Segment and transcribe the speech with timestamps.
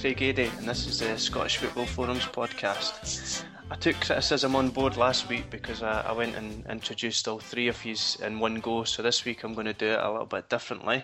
[0.00, 3.42] Craig Adey, and this is the Scottish Football Forums podcast.
[3.68, 7.66] I took criticism on board last week because I, I went and introduced all three
[7.66, 10.26] of yous in one go, so this week I'm going to do it a little
[10.26, 11.02] bit differently.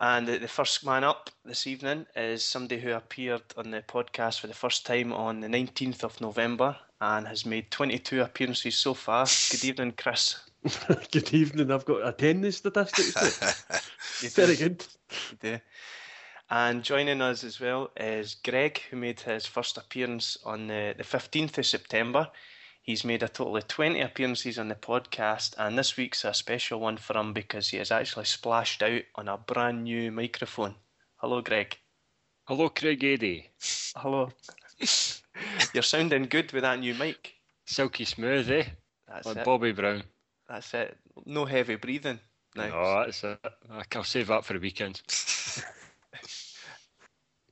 [0.00, 4.40] And the, the first man up this evening is somebody who appeared on the podcast
[4.40, 8.94] for the first time on the 19th of November and has made 22 appearances so
[8.94, 9.26] far.
[9.52, 10.40] Good evening, Chris.
[11.12, 11.70] good evening.
[11.70, 13.64] I've got attendance statistics.
[14.22, 14.82] You Very good.
[16.48, 21.02] And joining us as well is Greg, who made his first appearance on the, the
[21.02, 22.30] 15th of September.
[22.82, 26.78] He's made a total of 20 appearances on the podcast, and this week's a special
[26.78, 30.76] one for him because he has actually splashed out on a brand new microphone.
[31.16, 31.76] Hello, Greg.
[32.44, 33.46] Hello, Craig Adey.
[33.96, 34.30] Hello.
[35.74, 37.34] You're sounding good with that new mic.
[37.64, 38.66] Silky smooth, eh?
[39.08, 39.44] That's Like it.
[39.44, 40.04] Bobby Brown.
[40.48, 40.96] That's it.
[41.24, 42.20] No heavy breathing.
[42.54, 42.68] now.
[42.68, 43.40] No, that's it.
[43.96, 45.02] I'll save that for the weekend.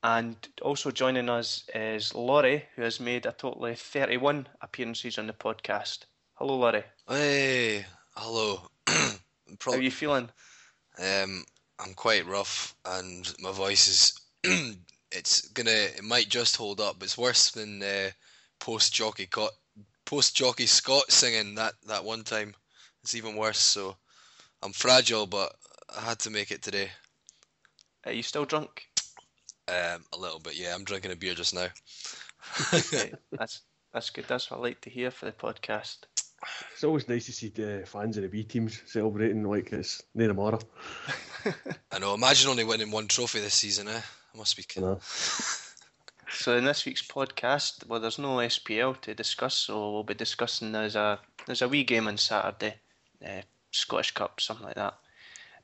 [0.04, 5.26] And also joining us is Laurie, who has made a total of 31 appearances on
[5.26, 6.00] the podcast.
[6.34, 6.84] Hello, Laurie.
[7.08, 8.60] Hey, hello.
[8.86, 10.28] How are you feeling?
[10.98, 11.42] um,
[11.78, 14.76] I'm quite rough, and my voice is.
[15.10, 15.70] it's gonna.
[15.70, 17.02] It might just hold up.
[17.02, 18.10] It's worse than uh,
[18.60, 19.56] post jockey co-
[20.04, 22.54] post jockey Scott singing that that one time.
[23.02, 23.58] It's even worse.
[23.58, 23.96] So
[24.62, 25.54] I'm fragile, but
[25.96, 26.90] I had to make it today.
[28.04, 28.86] Are you still drunk?
[29.68, 30.74] Um, a little bit, yeah.
[30.74, 31.68] I'm drinking a beer just now.
[32.72, 34.26] Okay, that's that's good.
[34.28, 35.98] That's what I like to hear for the podcast.
[36.72, 40.28] It's always nice to see the fans of the B teams celebrating like it's near
[40.28, 40.58] tomorrow.
[41.92, 42.14] I know.
[42.14, 44.00] Imagine only winning one trophy this season, eh?
[44.34, 44.62] I must be.
[44.62, 44.98] kidding.
[46.30, 50.72] So in this week's podcast, well, there's no SPL to discuss, so we'll be discussing
[50.72, 52.74] there's a there's a wee game on Saturday,
[53.24, 54.94] uh, Scottish Cup, something like that.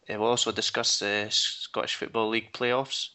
[0.09, 3.09] Uh, we'll also discuss the Scottish Football League playoffs,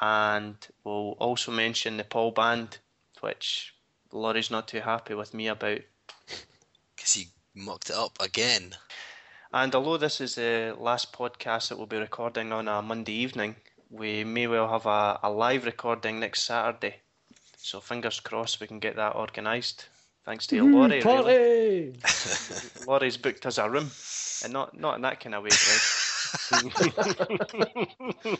[0.00, 2.78] and we'll also mention the Paul Band,
[3.20, 3.74] which
[4.12, 5.80] Laurie's not too happy with me about.
[6.96, 8.74] Because he mucked it up again.
[9.52, 13.56] And although this is the last podcast that we'll be recording on a Monday evening,
[13.90, 16.96] we may well have a, a live recording next Saturday.
[17.56, 19.88] So fingers crossed we can get that organised.
[20.24, 20.74] Thanks to you, mm-hmm.
[20.74, 21.00] Laurie.
[21.00, 21.92] Really.
[22.02, 22.86] Party!
[22.86, 23.90] Laurie's booked us a room,
[24.44, 25.80] and not not in that kind of way, Greg.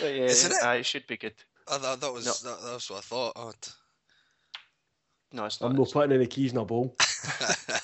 [0.00, 0.62] But yeah, Isn't it?
[0.62, 1.34] aye, it should be good.
[1.70, 2.32] I thought that was No.
[2.50, 3.32] that, that was what I thought.
[3.36, 3.70] Oh, t-
[5.32, 5.70] No, it's not.
[5.70, 6.94] I'm not putting any keys in a bowl.
[6.98, 7.82] but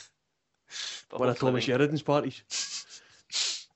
[1.21, 2.43] One of hopefully Thomas we- Sheridan's parties.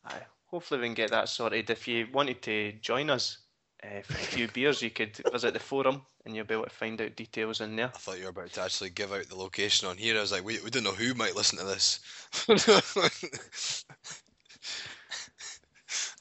[0.05, 1.71] Aye, hopefully we can get that sorted.
[1.71, 3.39] If you wanted to join us
[3.85, 6.71] uh, for a few beers, you could visit the forum and you'll be able to
[6.71, 7.93] find out details in there.
[7.95, 10.17] I thought you were about to actually give out the location on here.
[10.17, 12.01] I was like, we, we don't know who might listen to this.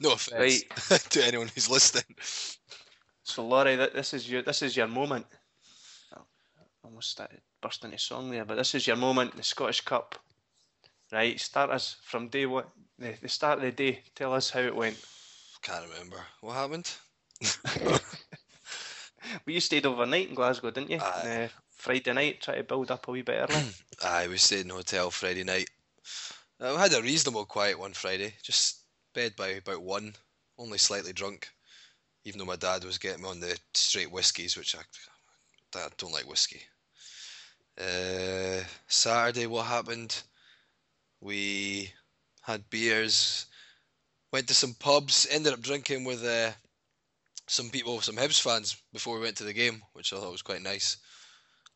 [0.00, 0.64] no offense
[1.10, 2.04] to anyone who's listening.
[3.24, 5.26] So Laurie, this is your this is your moment.
[6.16, 6.22] Oh,
[6.84, 10.14] almost started bursting into song there, but this is your moment, the Scottish Cup.
[11.12, 12.64] Right, start us from day one,
[12.98, 14.02] the, the start of the day.
[14.14, 15.02] Tell us how it went.
[15.62, 16.90] Can't remember what happened.
[19.46, 20.98] Well, you stayed overnight in Glasgow, didn't you?
[20.98, 23.62] Uh, Friday night, try to build up a wee bit early.
[24.04, 25.68] Aye, we stayed in a hotel Friday night.
[26.60, 28.34] Uh, we had a reasonable quiet one Friday.
[28.42, 28.82] Just
[29.14, 30.14] bed by about one.
[30.56, 31.48] Only slightly drunk.
[32.24, 34.80] Even though my dad was getting me on the straight whiskies, which I,
[35.78, 36.62] I don't like whiskey.
[37.78, 40.22] Uh, Saturday, what happened?
[41.20, 41.92] We
[42.42, 43.46] had beers,
[44.32, 46.52] went to some pubs, ended up drinking with uh,
[47.48, 50.42] some people, some Hibs fans before we went to the game, which I thought was
[50.42, 50.98] quite nice.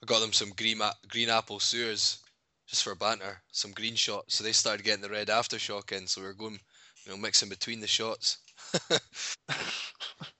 [0.03, 2.19] I got them some green green apple sewers
[2.67, 4.35] just for banter, some green shots.
[4.37, 6.59] So they started getting the red aftershock in, so we were going,
[7.05, 8.39] you know, mixing between the shots.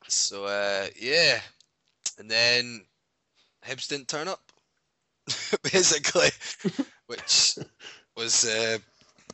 [0.09, 1.41] so uh, yeah,
[2.19, 2.85] and then
[3.65, 4.41] Hibs didn't turn up,
[5.63, 6.31] basically,
[7.07, 7.59] which
[8.17, 8.79] was uh,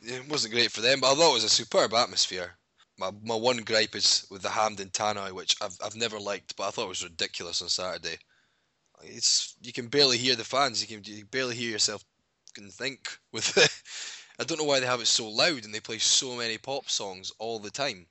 [0.03, 0.99] it wasn't great for them.
[1.01, 2.58] But I thought it was a superb atmosphere.
[2.99, 6.67] My, my one gripe is with the Hampden Tannoy, which I've I've never liked, but
[6.67, 8.17] I thought it was ridiculous on Saturday.
[9.03, 10.81] It's you can barely hear the fans.
[10.81, 12.03] You can, you can barely hear yourself
[12.53, 13.71] can think with it.
[14.39, 16.89] I don't know why they have it so loud and they play so many pop
[16.89, 18.07] songs all the time.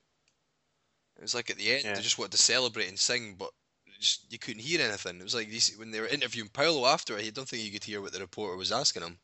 [1.16, 1.94] It was like at the end Yeah.
[1.94, 3.50] they just wanted to celebrate and sing, but
[3.98, 5.18] just, you couldn't hear anything.
[5.18, 7.72] It was like these, when they were interviewing Paulo after it, I don't think you
[7.72, 9.18] could hear what the reporter was asking him.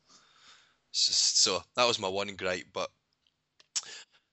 [0.91, 2.67] It's just, so that was my one gripe.
[2.73, 2.89] But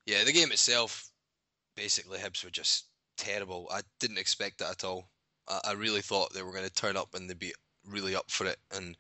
[0.07, 1.12] yeah, the game itself,
[1.75, 2.87] basically, Hibs were just
[3.17, 3.69] terrible.
[3.73, 5.09] I didn't expect that at all.
[5.49, 7.55] I, I really thought they were going to turn up and they'd be
[7.87, 8.97] really up for it, and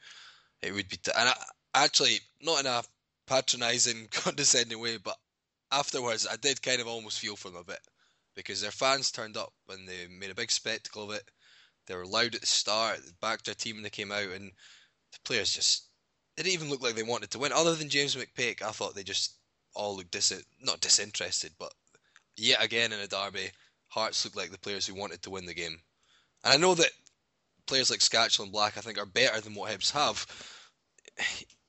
[0.63, 0.97] it would be.
[0.97, 1.35] T- and I,
[1.75, 2.83] actually, not in a
[3.27, 5.17] patronising, condescending way, but
[5.71, 7.81] afterwards, I did kind of almost feel for them a bit
[8.35, 11.31] because their fans turned up and they made a big spectacle of it.
[11.87, 14.53] They were loud at the start, they backed their team when they came out, and
[15.13, 15.87] the players just
[16.37, 17.53] they didn't even look like they wanted to win.
[17.53, 19.37] Other than James McPake, I thought they just
[19.75, 21.73] all looked dis not disinterested, but
[22.37, 23.51] yet again in a derby,
[23.89, 25.79] Hearts looked like the players who wanted to win the game.
[26.45, 26.91] And I know that
[27.67, 30.27] players like Skácel and Black, I think, are better than what Hibs have.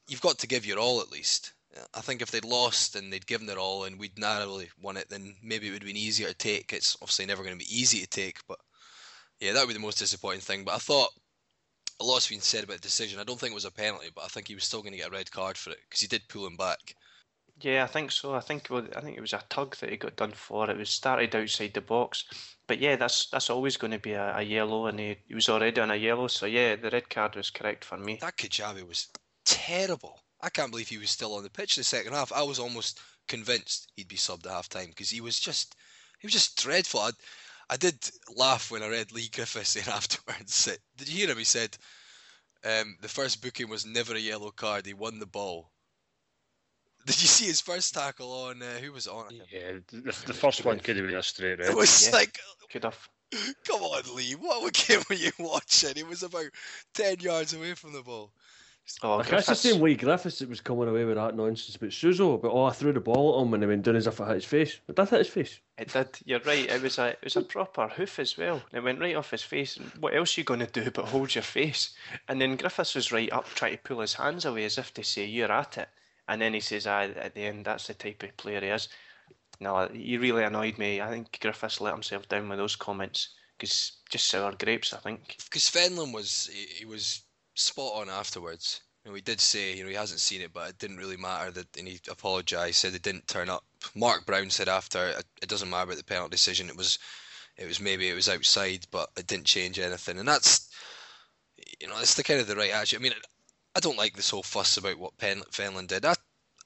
[0.07, 1.53] You've got to give your all at least.
[1.93, 5.09] I think if they'd lost and they'd given it all and we'd narrowly won it,
[5.09, 6.71] then maybe it would have been easier to take.
[6.71, 8.59] It's obviously never going to be easy to take, but
[9.39, 10.63] yeah, that would be the most disappointing thing.
[10.63, 11.09] But I thought
[11.99, 13.19] a lot's been said about the decision.
[13.19, 14.97] I don't think it was a penalty, but I think he was still going to
[14.97, 16.95] get a red card for it because he did pull him back.
[17.63, 18.35] Yeah, I think so.
[18.35, 20.69] I think well, I think it was a tug that he got done for.
[20.69, 22.25] It was started outside the box,
[22.67, 25.47] but yeah, that's that's always going to be a, a yellow, and he, he was
[25.47, 26.27] already on a yellow.
[26.27, 28.17] So yeah, the red card was correct for me.
[28.19, 29.07] That Kujabi was
[29.45, 30.19] terrible.
[30.41, 32.33] I can't believe he was still on the pitch in the second half.
[32.33, 32.99] I was almost
[33.29, 35.75] convinced he'd be subbed at half time because he was just
[36.19, 36.99] he was just dreadful.
[36.99, 37.11] I,
[37.69, 37.97] I did
[38.35, 40.65] laugh when I read Leigh Griffiths saying afterwards.
[40.65, 41.37] that- Did you hear him?
[41.37, 41.77] He said
[42.65, 44.85] um, the first booking was never a yellow card.
[44.85, 45.71] He won the ball.
[47.05, 49.31] Did you see his first tackle on uh, who was on?
[49.51, 51.69] Yeah, the, the first one could have been a straight red.
[51.69, 52.13] It was Yeah.
[52.15, 52.39] like,
[52.71, 53.09] Could have.
[53.67, 55.93] come on, Lee, what game were you watching?
[55.97, 56.45] It was about
[56.93, 58.31] ten yards away from the ball.
[59.01, 61.93] Oh, Like, that's the same way Griffiths that was coming away with that nonsense about
[61.93, 64.19] Suso, but oh, I threw the ball at him and he went down as if
[64.19, 64.79] it hit his face.
[64.89, 65.59] It did hit his face.
[65.77, 66.09] It did.
[66.25, 66.69] You're right.
[66.69, 68.61] It was a it was a proper hoof as well.
[68.71, 69.77] And it went right off his face.
[69.77, 71.91] And what else are you going to do but hold your face?
[72.27, 75.03] And then Griffiths was right up trying to pull his hands away as if to
[75.03, 75.87] say you're at it.
[76.27, 78.87] And then he says, "Ah, at the end, that's the type of player he is."
[79.59, 81.01] No, he really annoyed me.
[81.01, 84.93] I think Griffiths let himself down with those comments because just sour grapes.
[84.93, 85.37] I think.
[85.45, 87.21] because Fenlon was he, he was
[87.55, 88.81] spot on afterwards.
[89.03, 91.17] You know, he did say you know he hasn't seen it, but it didn't really
[91.17, 91.51] matter.
[91.51, 93.63] That and he apologised, said it didn't turn up.
[93.95, 95.09] Mark Brown said after
[95.41, 96.69] it, doesn't matter about the penalty decision.
[96.69, 96.99] It was
[97.57, 100.19] it was maybe it was outside, but it didn't change anything.
[100.19, 100.69] And that's
[101.79, 102.99] you know it's the kind of the right attitude.
[102.99, 103.13] I mean,
[103.75, 106.05] I don't like this whole fuss about what Pen, Fenlon did.
[106.05, 106.15] I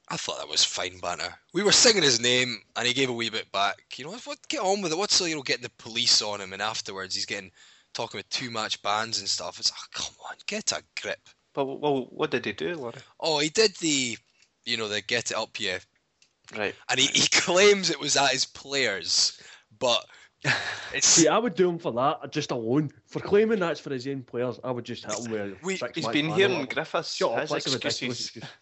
[0.09, 1.33] I thought that was fine banter.
[1.53, 3.77] We were singing his name, and he gave a wee bit back.
[3.97, 4.37] You know what?
[4.47, 4.97] Get on with it.
[4.97, 7.51] What's you know getting the police on him, and afterwards he's getting
[7.93, 9.59] talking with two match bands and stuff.
[9.59, 11.19] It's oh, come on, get a grip.
[11.53, 12.93] But well, what did he do, Laurie?
[13.19, 14.17] Oh, he did the,
[14.65, 15.77] you know, the get it up you,
[16.55, 16.75] Right.
[16.89, 19.41] and he, he claims it was at his players,
[19.79, 20.05] but
[21.01, 22.91] See, I would do him for that, just alone.
[23.07, 25.91] For claiming that's for his own players, I would just hit him with We- six
[25.95, 27.15] He's match been ban hearing Griffiths.
[27.15, 28.25] Shut up, his that's excuses.
[28.27, 28.45] excuse.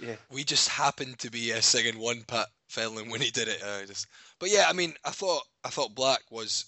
[0.00, 0.16] Yeah.
[0.32, 3.62] we just happened to be uh, singing one Pat Fenlon when he did it.
[3.62, 4.06] Uh, just,
[4.38, 6.66] but yeah, I mean, I thought I thought Black was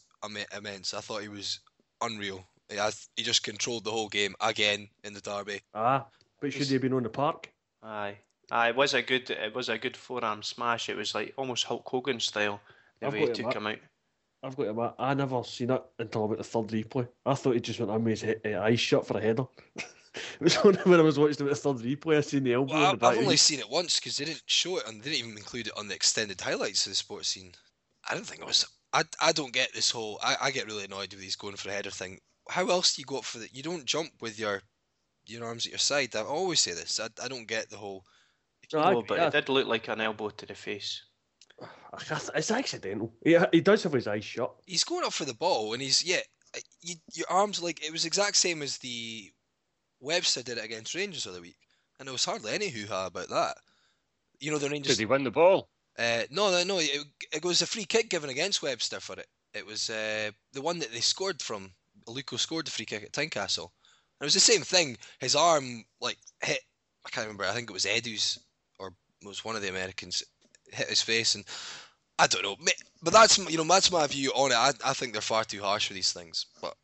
[0.54, 0.92] immense.
[0.92, 1.60] I thought he was
[2.02, 2.44] unreal.
[2.70, 5.60] Yeah, he just controlled the whole game again in the derby.
[5.74, 6.06] Ah,
[6.40, 7.50] but should he have been on the park?
[7.82, 8.18] Aye.
[8.50, 10.88] Aye, it was a good it was a good forearm smash.
[10.88, 12.60] It was like almost Hulk Hogan style
[13.00, 13.78] the I've way he got took him out.
[14.46, 17.08] I've got to admit, I never seen it until about the third replay.
[17.24, 19.44] I thought he just went in with his he- uh, eyes shut for a header.
[19.76, 22.72] it was only when I was watching the third replay I seen the elbow.
[22.72, 24.78] Well, in I, the back I've only his- seen it once because they didn't show
[24.78, 27.52] it and they didn't even include it on the extended highlights of the sports scene.
[28.08, 28.64] I don't think it was.
[28.92, 30.18] I, I don't get this whole.
[30.22, 32.18] I, I get really annoyed with these going for a header thing.
[32.48, 33.48] How else do you go up for the?
[33.52, 34.62] You don't jump with your
[35.26, 36.14] your arms at your side.
[36.14, 37.00] I always say this.
[37.00, 38.04] I, I don't get the whole.
[38.72, 41.02] No, I Oh, but I- it did look like an elbow to the face.
[41.62, 43.12] I th- It's accidental.
[43.24, 44.54] He, he does have his eyes shut.
[44.66, 46.20] He's going up for the ball and he's yeah.
[46.80, 49.30] You, your arms like it was exact same as the
[50.00, 51.58] Webster did it against Rangers the other week,
[51.98, 53.58] and there was hardly any hoo ha about that.
[54.40, 54.96] You know the Rangers.
[54.96, 55.68] Did he win the ball?
[55.98, 56.78] Uh, no, no, no.
[56.78, 59.26] It, it was a free kick given against Webster for it.
[59.54, 61.72] It was uh, the one that they scored from.
[62.06, 63.70] Luco scored the free kick at Tynecastle.
[64.18, 64.96] And it was the same thing.
[65.18, 66.60] His arm like hit.
[67.04, 67.44] I can't remember.
[67.44, 68.38] I think it was Edu's
[68.78, 68.88] or
[69.22, 70.22] it was one of the Americans
[70.72, 71.44] hit his face, and
[72.18, 72.56] I don't know.
[73.02, 74.56] But that's you know that's my view on it.
[74.56, 76.46] I, I think they're far too harsh for these things.
[76.60, 76.74] But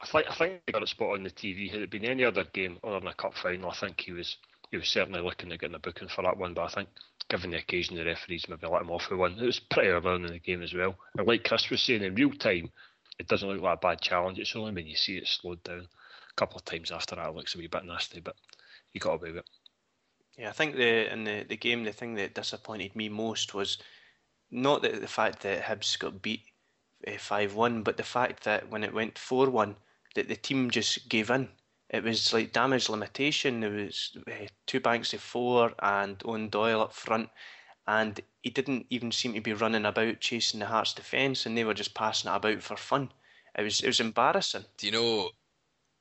[0.00, 1.70] I think I think they got it spot on the TV.
[1.70, 4.36] Had it been any other game other than a cup final, I think he was
[4.70, 6.54] he was certainly looking at getting a booking for that one.
[6.54, 6.88] But I think
[7.28, 9.38] given the occasion, the referees maybe let him off with one.
[9.38, 10.96] It was pretty early on in the game as well.
[11.16, 12.70] And like Chris was saying, in real time,
[13.18, 14.38] it doesn't look like a bad challenge.
[14.38, 15.88] It's only when you see it slowed down
[16.32, 18.36] a couple of times after that, it looks a wee bit nasty, but
[18.92, 19.50] he got away with it.
[20.42, 23.78] Yeah, I think the in the, the game the thing that disappointed me most was
[24.50, 26.42] not the, the fact that Hibs got beat
[27.20, 29.76] five one, but the fact that when it went four one,
[30.16, 31.48] that the team just gave in.
[31.90, 33.60] It was like damage limitation.
[33.60, 37.28] There was uh, two banks of four and Eoin Doyle up front,
[37.86, 41.62] and he didn't even seem to be running about chasing the Hearts defence, and they
[41.62, 43.12] were just passing it about for fun.
[43.56, 44.64] It was it was embarrassing.
[44.76, 45.30] Do you know?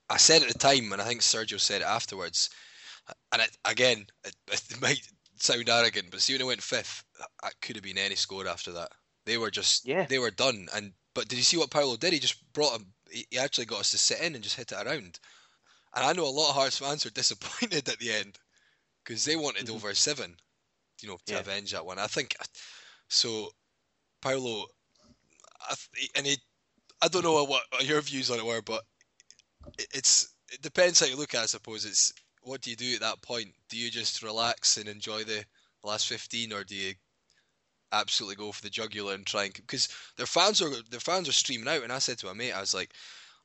[0.09, 2.49] I said at the time, and I think Sergio said it afterwards.
[3.31, 5.01] And it, again, it, it might
[5.39, 7.03] sound arrogant, but see when it went fifth,
[7.43, 8.91] that could have been any score after that.
[9.25, 10.05] They were just, Yeah.
[10.05, 10.67] they were done.
[10.75, 12.13] And but did you see what Paulo did?
[12.13, 12.93] He just brought him.
[13.09, 15.19] He actually got us to sit in and just hit it around.
[15.93, 18.37] And I know a lot of Hearts fans were disappointed at the end
[19.03, 19.75] because they wanted Mhm.
[19.75, 20.37] over seven,
[21.01, 21.39] you know, to Yeah.
[21.39, 21.99] avenge that one.
[21.99, 22.35] I think
[23.09, 23.51] so.
[24.21, 24.67] Paulo,
[25.69, 26.37] I, th- and he,
[27.01, 28.83] I don't know what your views on it were, but
[29.77, 31.39] it- it's it depends how you look at.
[31.41, 33.49] it, I suppose it's what do you do at that point?
[33.69, 35.43] Do you just relax and enjoy the
[35.83, 36.93] last fifteen, or do you
[37.91, 41.33] absolutely go for the jugular and try and because their fans are their fans are
[41.33, 42.91] streaming out, and I said to my mate, I was like,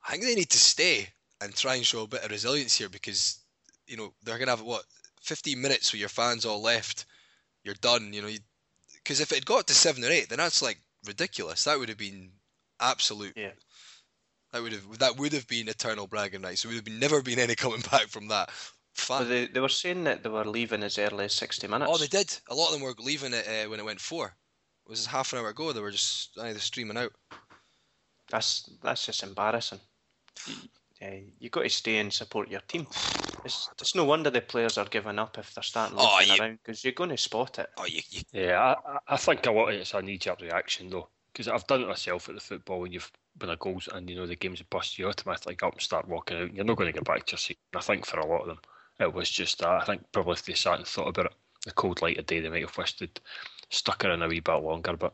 [0.07, 1.09] I think they need to stay
[1.41, 3.39] and try and show a bit of resilience here because
[3.87, 4.85] you know they're gonna have what
[5.21, 7.05] fifteen minutes with your fans all left.
[7.63, 8.29] You're done, you know.
[8.95, 11.63] Because if it got to seven or eight, then that's like ridiculous.
[11.63, 12.31] That would have been
[12.79, 13.33] absolute.
[13.35, 13.51] Yeah.
[14.53, 16.63] That would have that would have been eternal bragging rights.
[16.63, 18.49] There would have been never been any coming back from that.
[18.97, 19.29] But Fun.
[19.29, 21.91] they, they were saying that they were leaving as early as sixty minutes.
[21.93, 22.35] Oh, they did.
[22.49, 24.27] A lot of them were leaving it uh, when it went four.
[24.85, 25.71] It was half an hour ago.
[25.71, 27.11] They were just either streaming out.
[28.29, 29.79] That's that's just embarrassing.
[30.47, 30.55] You,
[31.01, 32.87] uh, you got to stay and support your team.
[33.45, 36.41] It's, it's no wonder the players are giving up if they're starting Oh, looking you-
[36.41, 37.69] around because you're going to spot it.
[37.77, 40.89] Oh, you, you Yeah, I, I- I think a lot of it's a knee-jerk reaction
[40.89, 44.09] though, because I've done it myself at the football when you've when a goals and
[44.09, 46.53] you know the game's a bust, you automatically get up and start walking out.
[46.53, 47.59] You're not going to get back to your seat.
[47.75, 48.59] I think for a lot of them,
[48.99, 49.81] it was just that.
[49.81, 51.33] I think probably if they sat and thought about it,
[51.65, 53.19] the cold light of day, they might have wished they'd
[53.69, 54.95] stuck around a wee bit longer.
[54.95, 55.13] But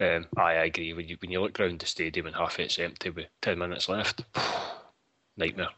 [0.00, 0.92] um, I, I agree.
[0.92, 3.88] When you when you look round the stadium and half it's empty with ten minutes
[3.88, 4.24] left,
[5.36, 5.68] nightmare.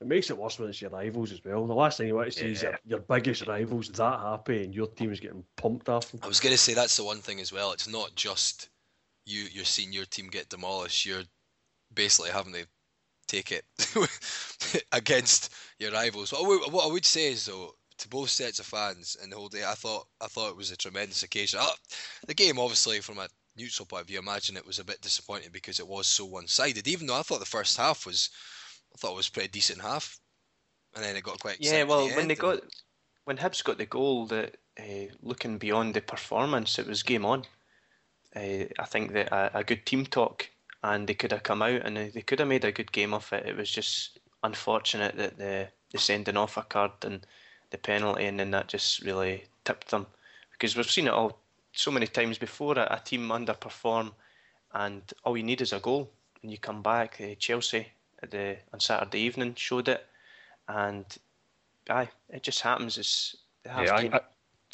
[0.00, 1.66] It makes it worse when it's your rivals as well.
[1.66, 4.74] The last thing you want to see is your, your biggest rivals that happy and
[4.74, 6.20] your team is getting pumped off them.
[6.22, 7.72] I was going to say that's the one thing as well.
[7.72, 8.68] It's not just
[9.24, 9.44] you.
[9.52, 11.06] You're seeing your team get demolished.
[11.06, 11.22] You're
[11.94, 12.66] basically having to
[13.26, 13.64] take it
[14.92, 16.32] against your rivals.
[16.32, 19.30] What I, would, what I would say is though, to both sets of fans and
[19.30, 21.60] the whole day, I thought I thought it was a tremendous occasion.
[21.62, 21.68] Uh,
[22.26, 25.00] the game, obviously, from a neutral point of view, I imagine it was a bit
[25.00, 26.88] disappointing because it was so one-sided.
[26.88, 28.30] Even though I thought the first half was,
[28.92, 30.18] I thought it was a pretty decent half,
[30.94, 31.58] and then it got quite.
[31.60, 32.60] Yeah, well, the when they got
[33.24, 37.44] when Hibs got the goal, that uh, looking beyond the performance, it was game on.
[38.34, 40.48] Uh, I think that a, a good team talk,
[40.84, 43.32] and they could have come out and they could have made a good game of
[43.32, 43.46] it.
[43.46, 47.26] It was just unfortunate that the the sending off occurred and
[47.70, 50.06] the penalty, and then that just really tipped them.
[50.52, 51.38] Because we've seen it all
[51.72, 52.78] so many times before.
[52.78, 54.12] A, a team underperform,
[54.74, 56.10] and all you need is a goal,
[56.42, 57.18] and you come back.
[57.18, 57.86] Uh, Chelsea
[58.22, 60.04] at the on Saturday evening showed it,
[60.68, 61.06] and
[61.88, 62.98] aye, it just happens.
[62.98, 63.94] It's Yeah.
[63.94, 64.20] I, I,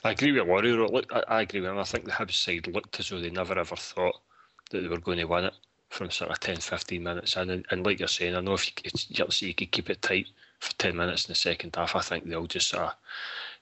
[0.09, 0.87] I agree with though.
[0.87, 1.79] Look, I, I agree with him.
[1.79, 4.21] I think the Hibs side looked as though they never ever thought
[4.71, 5.55] that they were going to win it
[5.91, 7.51] from sort of 10, 15 minutes in.
[7.51, 10.29] And, and like you're saying, I know if you, you you could keep it tight
[10.61, 12.95] for 10 minutes in the second half, I think they all just sort of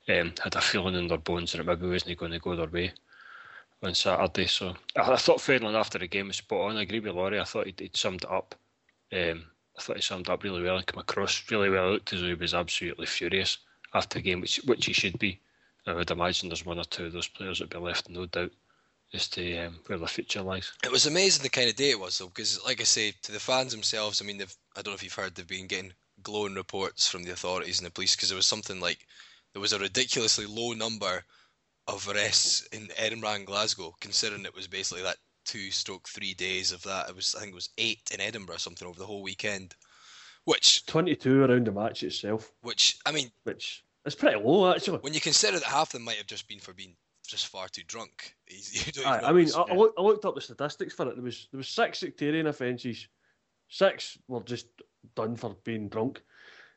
[0.09, 2.67] um, had a feeling in their bones that it maybe wasn't going to go their
[2.69, 2.93] way
[3.83, 4.47] on Saturday.
[4.47, 6.77] So I, I thought Fenlon after the game was spot on.
[6.77, 7.41] I agree with Laurie.
[7.41, 8.55] I thought he'd, he'd summed it up.
[9.13, 9.45] Um,
[9.77, 11.89] I thought he summed it up really well and come across really well.
[11.89, 13.59] It looked as though he was absolutely furious
[13.95, 15.41] after the game, which which he should be.
[15.87, 18.27] I would imagine there's one or two of those players that would be left no
[18.27, 18.53] doubt
[19.15, 20.73] as to um, where their future lies.
[20.85, 23.33] It was amazing the kind of day it was though, because like I say, to
[23.33, 25.93] the fans themselves, I mean, they've I don't know if you've heard they've been getting
[26.23, 29.07] glowing reports from the authorities and the police because there was something like
[29.53, 31.25] there was a ridiculously low number
[31.87, 36.71] of arrests in Edinburgh and Glasgow, considering it was basically that two stroke three days
[36.73, 37.09] of that.
[37.09, 39.75] It was I think it was eight in Edinburgh or something over the whole weekend,
[40.45, 44.99] which 22 around the match itself, which I mean, which is pretty low actually.
[44.99, 46.95] when you consider that half of them might have just been for being
[47.29, 48.35] just far too drunk.
[48.51, 51.15] You don't Aye, I mean, I, I, looked, I looked up the statistics for it.
[51.15, 53.07] There was there was six sectarian offences.
[53.69, 54.67] Six were just
[55.15, 56.23] done for being drunk.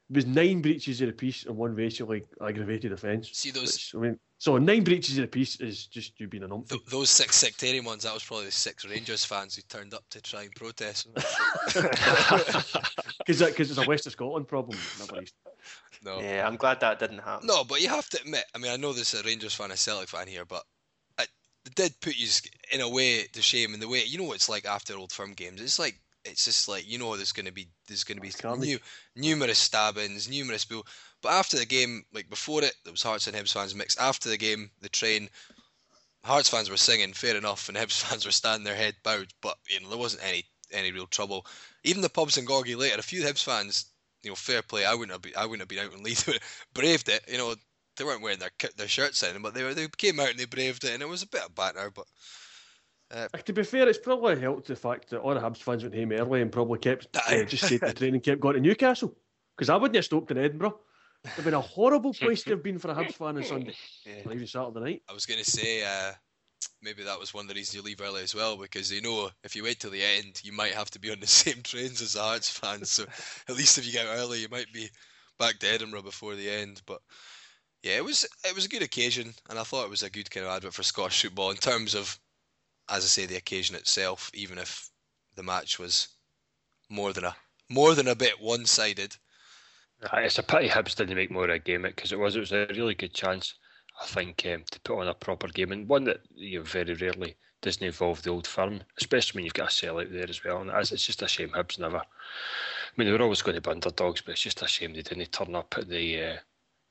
[0.10, 3.29] There was nine breaches of the peace and one racially aggravated offence.
[3.31, 6.43] see those Which, I mean, so nine breaches of the peace is just you being
[6.43, 6.75] an umpty.
[6.75, 10.03] Th- those six sectarian ones, that was probably the six Rangers fans who turned up
[10.10, 11.08] to try and protest.
[13.25, 14.77] Because because uh, it's a West of Scotland problem.
[16.03, 16.25] Not a East.
[16.25, 16.29] No.
[16.29, 17.48] Yeah, I'm glad that didn't happen.
[17.48, 18.46] No, but you have to admit.
[18.55, 20.63] I mean, I know there's a Rangers fan, a Celtic fan here, but
[21.20, 21.29] it,
[21.75, 22.27] did put you
[22.72, 23.74] in a way to shame.
[23.74, 25.62] In the way you know what it's like after Old Firm games.
[25.62, 28.34] It's like it's just like you know there's going to be there's going to be
[28.60, 28.79] new,
[29.15, 30.86] numerous stabbings, numerous people.
[31.22, 34.00] But after the game, like before it, there was Hearts and Hibs fans mixed.
[34.00, 35.29] After the game, the train,
[36.24, 39.34] Hearts fans were singing, fair enough, and Hibs fans were standing their head bowed.
[39.41, 41.46] But you know there wasn't any any real trouble.
[41.84, 43.86] Even the pubs in Gorgie later, a few Hibs fans,
[44.24, 44.86] you know, fair play.
[44.86, 46.24] I wouldn't have been, I wouldn't have been out and lead,
[46.74, 47.24] braved it.
[47.28, 47.56] You know,
[47.98, 50.46] they weren't wearing their their shirts in, but they were they came out and they
[50.46, 51.92] braved it, and it was a bit of banter.
[51.92, 52.08] But
[53.34, 55.96] Like, to be fair, it's probably helped the fact that all the Hibs fans went
[55.96, 59.16] home early and probably kept uh, just stayed the train and kept going to Newcastle
[59.56, 60.80] because I wouldn't have stopped in Edinburgh.
[61.24, 63.75] It'd been a horrible place to have been for a Hibs fan on Sunday,
[64.06, 64.32] Yeah.
[64.32, 65.01] even Saturday night.
[65.10, 66.13] I was going to say uh,
[66.82, 69.30] maybe that was one of the reasons you leave early as well, because they know
[69.44, 72.01] if you wait till the end, you might have to be on the same trains
[72.01, 72.89] as the Hearts fans.
[72.91, 73.06] So
[73.48, 74.89] at least if you get early, you might be
[75.39, 76.82] back to Edinburgh before the end.
[76.86, 77.01] But
[77.84, 80.30] yeah, it was it was a good occasion, and I thought it was a good
[80.30, 82.20] kind of advert for Scottish football in terms of,
[82.89, 84.30] as I say, the occasion itself.
[84.34, 84.89] Even if
[85.36, 86.10] the match was
[86.89, 87.36] more than a
[87.70, 89.15] more than a bit one-sided.
[90.12, 92.36] Aye, It's a pity Hibs didn't make more of a game it because it was
[92.36, 93.53] it was a really good chance,
[94.01, 96.93] I think, um, to put on a proper game and one that you know, very
[96.93, 100.43] rarely doesn't involve the old firm, especially when you've got a sell out there as
[100.43, 100.62] well.
[100.62, 101.98] And it's, it's just a shame Hibs never.
[101.98, 102.03] I
[102.98, 105.31] mean, they were always going to be underdogs, but it's just a shame they didn't
[105.31, 106.38] turn up at the uh,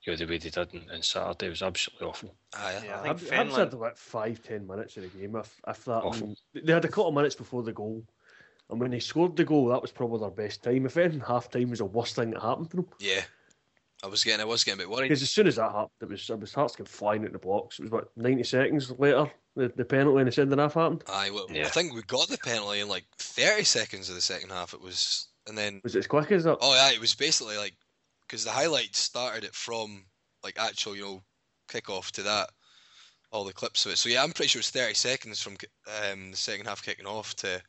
[0.02, 1.46] you know the way they did on, on Saturday.
[1.46, 2.34] It was absolutely awful.
[2.54, 3.56] Aye, Yeah, I Hibs, think Hibs Finland.
[3.56, 6.04] had about five, ten minutes of the game, if, if that.
[6.04, 6.28] I Awful.
[6.28, 8.06] mean, they had a couple of minutes before the goal,
[8.70, 10.86] and when they scored the goal, that was probably their best time.
[10.86, 12.86] If anything, half time was the worst thing that happened to them.
[12.98, 13.22] yeah.
[14.02, 15.08] I was getting I was getting a bit worried.
[15.08, 17.38] Because as soon as that happened, it was it was Hearts came flying at the
[17.38, 17.78] blocks.
[17.78, 21.04] It was about ninety seconds later, the, the penalty in the second half happened.
[21.08, 21.66] Aye, well, yeah.
[21.66, 24.72] I think we got the penalty in like 30 seconds of the second half.
[24.72, 26.58] It was, and then Was it as quick as that?
[26.60, 27.74] oh yeah, it was basically like
[28.26, 30.04] because the highlights started it from
[30.42, 31.22] like actual you know
[31.68, 32.50] kickoff to that,
[33.32, 33.98] all the clips of it.
[33.98, 35.56] So yeah, I'm pretty sure it's 30 seconds from
[36.10, 37.60] um, the second half kicking off to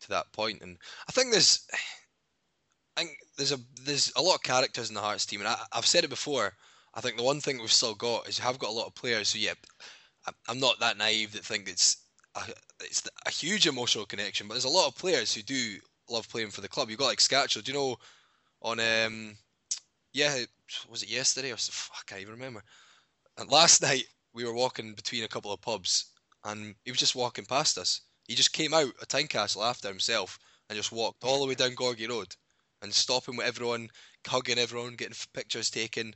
[0.00, 0.62] to that point.
[0.62, 0.78] And
[1.08, 1.66] I think there's,
[2.96, 5.56] I think there's a there's a lot of characters in the Hearts team, and I,
[5.72, 6.52] I've said it before.
[6.94, 8.94] I think the one thing we've still got is you have got a lot of
[8.94, 9.28] players.
[9.28, 9.54] So yeah,
[10.48, 11.98] I'm- not that naive that think it's
[12.34, 12.42] a,
[12.80, 15.78] it's a huge emotional connection, but there's a lot of players who do
[16.10, 16.90] love playing for the club.
[16.90, 17.62] You've got like Skácel.
[17.62, 17.96] Do you know
[18.60, 19.36] on um
[20.12, 20.36] yeah
[20.90, 22.62] was it yesterday or I can't even remember.
[23.38, 26.06] And last night we were walking between a couple of pubs
[26.44, 28.00] and he was just walking past us.
[28.26, 31.70] He just came out of Tynecastle after himself and just walked all the way down
[31.76, 32.34] Gorgie Road
[32.82, 33.88] and stopping with everyone,
[34.26, 36.14] hugging everyone, getting pictures taken.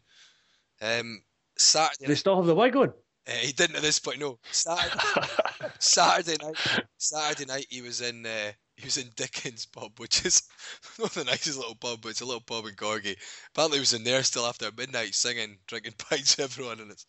[0.80, 1.22] Um,
[1.58, 2.88] Saturday, They still have the wig on.
[2.88, 4.18] uh, he didn't at this point.
[4.20, 4.98] No, Saturday,
[5.78, 6.56] Saturday night.
[6.98, 10.42] Saturday night he was in uh, he was in Dickens pub, which is
[10.98, 13.16] not the nicest little pub, but it's a little pub in Gorgie.
[13.50, 17.06] Apparently he was in there still after midnight singing, drinking pints everyone, and it's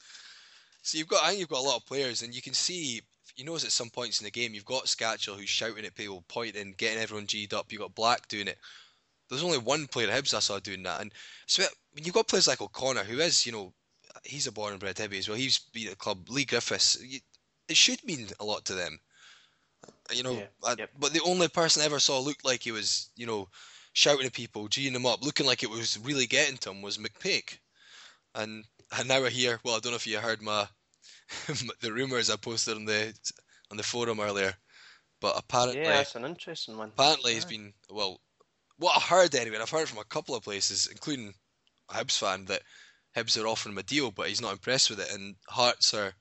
[0.82, 3.02] so you've got I think you've got a lot of players, and you can see
[3.36, 6.24] you notice at some points in the game you've got Skácel who's shouting at people,
[6.28, 7.72] pointing, getting everyone g'd up.
[7.72, 8.60] You've got Black doing it.
[9.34, 11.12] There's only one player at Hibs I saw doing that, and
[11.48, 13.74] so when you've got players like O'Connor, who is you know
[14.24, 15.38] he's a born and bred Hibby as well.
[15.38, 16.30] He's been at the club.
[16.30, 16.98] Leigh Griffiths,
[17.68, 19.00] it should mean a lot to them.
[20.12, 20.92] You know, Yeah, I- yep.
[21.00, 23.50] but the only person I ever saw looked like he was, you know,
[23.94, 26.98] shouting at people, geeing them up, looking like it was really getting to him was
[26.98, 27.60] McPake.
[28.36, 30.68] And and now I hear, well, I don't know if you heard my
[31.82, 33.14] the rumours I posted on the
[33.72, 34.56] on the forum earlier,
[35.22, 36.90] but apparently Yeah, that's an interesting one.
[36.90, 37.50] apparently he's Aye.
[37.50, 38.20] been well.
[38.78, 41.34] What I heard anyway, and I've heard from a couple of places, including
[41.90, 42.62] a Hibs fan, that
[43.16, 46.14] Hibs are offering him a deal, but he's not impressed with it, and Hearts are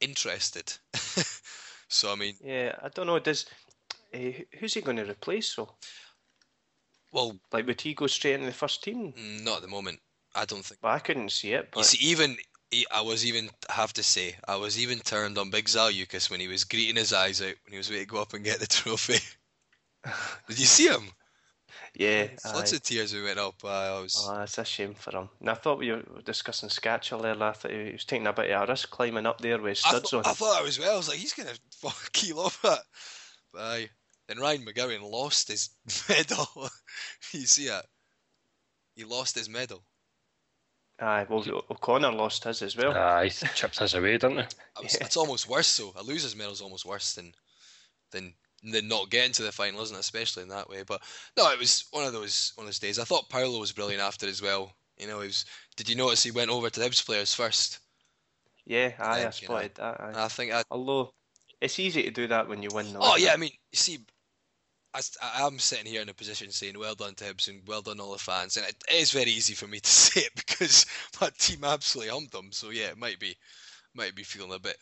[0.00, 0.72] interested.
[1.88, 3.18] so I mean, Yeah, I don't know.
[3.18, 3.46] Does
[4.14, 4.18] uh,
[4.58, 5.50] who's he going to replace?
[5.50, 5.74] So,
[7.12, 9.14] well, like, would he go straight into the first team?
[9.42, 10.00] not at the moment.
[10.34, 10.80] I don't think.
[10.80, 11.80] But I couldn't see it, But...
[11.80, 12.36] You see, even
[12.92, 16.40] I was even I have to say I was even turned on Big Zaliukas when
[16.40, 18.60] he was greeting his eyes out when he was waiting to go up and get
[18.60, 19.18] the trophy.
[20.48, 21.10] Did you see him?
[21.94, 22.76] Yeah, Lots aye.
[22.76, 23.54] of tears we went up.
[23.64, 24.26] Uh, I was.
[24.28, 25.28] Oh, it's a shame for him.
[25.40, 27.44] And I thought we were discussing Skácel earlier.
[27.44, 29.84] I thought he was taking a bit of a risk climbing up there with his
[29.84, 30.30] I, studs thought, on.
[30.30, 30.94] I thought that as well.
[30.94, 32.78] I was like, he's gonna fuck keel off it.
[33.52, 33.88] But aye.
[34.28, 35.70] Then Ryan McGowan lost his
[36.08, 36.46] medal.
[37.32, 37.84] you see it?
[38.94, 39.82] He lost his medal.
[41.00, 42.92] Aye, well, O'Connor lost his as well.
[42.92, 44.44] Aye, he chipped his away, didn't he?
[44.76, 45.92] I was, It's almost worse though.
[45.96, 47.32] A loser's medal is almost worse than
[48.12, 50.00] than than not getting to the final, isn't it?
[50.00, 50.82] Especially in that way.
[50.86, 51.02] But
[51.36, 52.98] no, it was one of those one of those days.
[52.98, 54.72] I thought Paulo was brilliant after as well.
[54.98, 55.44] You know, he was.
[55.76, 57.78] Did you notice he went over to the Hibs players first?
[58.66, 59.54] Yeah, I think, you know.
[59.54, 60.00] spotted that.
[60.00, 60.24] Aye.
[60.24, 60.62] I think I.
[60.70, 61.12] Although
[61.60, 62.92] it's easy to do that when you win.
[62.92, 63.34] Though, Oh yeah, it?
[63.34, 63.98] I mean, you see,
[64.94, 65.00] I,
[65.46, 68.12] am sitting here in a position saying well done to Hibs and well done all
[68.12, 70.86] the fans, and it, is very easy for me to say it because
[71.20, 72.52] my team absolutely humped them.
[72.52, 73.36] So yeah, it might be
[73.94, 74.76] might be feeling a bit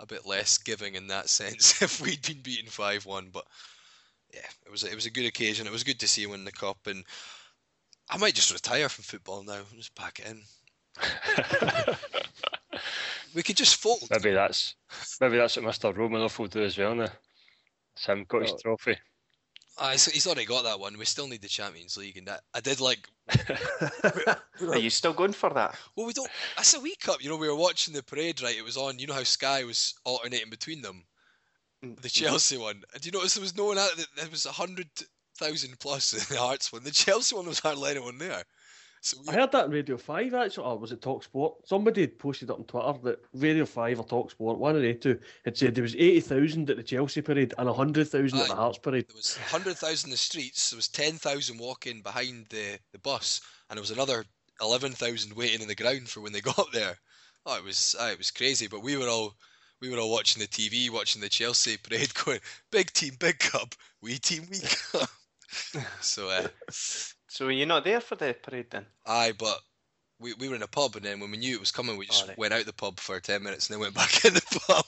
[0.00, 3.28] a bit less giving in that sense if we'd been beaten five one.
[3.32, 3.44] But
[4.32, 5.66] yeah, it was a- it was a good occasion.
[5.66, 7.04] It was good to see him win the cup, and
[8.10, 9.54] I might just retire from football now.
[9.54, 10.42] and Just pack it in.
[13.34, 14.04] We could just fold.
[14.10, 14.76] maybe that's
[15.20, 15.92] maybe that's what Mr.
[15.92, 17.08] Romanov will do as well now.
[17.96, 18.58] It's him got his Oh.
[18.62, 18.96] trophy.
[19.76, 20.96] Ah, he's, he's already got that one.
[20.96, 23.08] We still need the Champions League, and that I did like.
[24.60, 25.76] Are you still going for that?
[25.96, 26.30] Well, we don't.
[26.56, 27.22] That's a wee cup.
[27.22, 28.56] You know, we were watching the parade, right?
[28.56, 28.98] It was on.
[28.98, 31.04] You know how Sky was alternating between them.
[31.84, 32.00] Mm.
[32.00, 32.82] The Chelsea one.
[32.92, 33.90] And do you notice there was no one out?
[34.16, 34.88] There was a hundred
[35.38, 36.84] thousand plus in the Hearts one.
[36.84, 38.44] The Chelsea one was hardly anyone there.
[39.04, 41.68] So we, I heard that on Radio 5 actually, or was it Talk Sport?
[41.68, 44.94] Somebody had posted up on Twitter that Radio 5 or Talk Sport, one of the
[44.94, 48.78] two, had said there was 80,000 at the Chelsea parade and 100,000 at the Hearts
[48.78, 49.06] parade.
[49.08, 50.70] there was hundred thousand in the streets.
[50.70, 54.24] There was ten thousand walking behind the the bus, and there was another
[54.62, 56.96] eleven thousand waiting in the ground for when they got there.
[57.44, 58.68] Oh, it was ah, it was crazy.
[58.68, 59.34] But we were all
[59.82, 62.40] we were all watching the TV, watching the Chelsea parade, going
[62.72, 64.60] big team, big cup, wee team, wee
[64.92, 65.10] cup.
[66.00, 66.48] so uh,
[67.34, 68.86] So you're not there for the parade then?
[69.06, 69.58] aye, but.
[70.20, 72.06] We, we were in a pub and then when we knew it was coming we
[72.06, 72.38] just Alright.
[72.38, 74.84] went out the pub for 10 minutes and then went back in the pub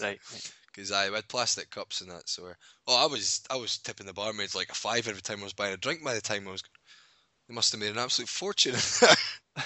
[0.00, 0.20] Right.
[0.66, 2.28] because I had plastic cups and that.
[2.28, 2.52] So, uh,
[2.86, 5.54] oh, I was I was tipping the barmaids like a five every time I was
[5.54, 6.04] buying a drink.
[6.04, 6.62] By the time I was,
[7.48, 8.74] they must have made an absolute fortune.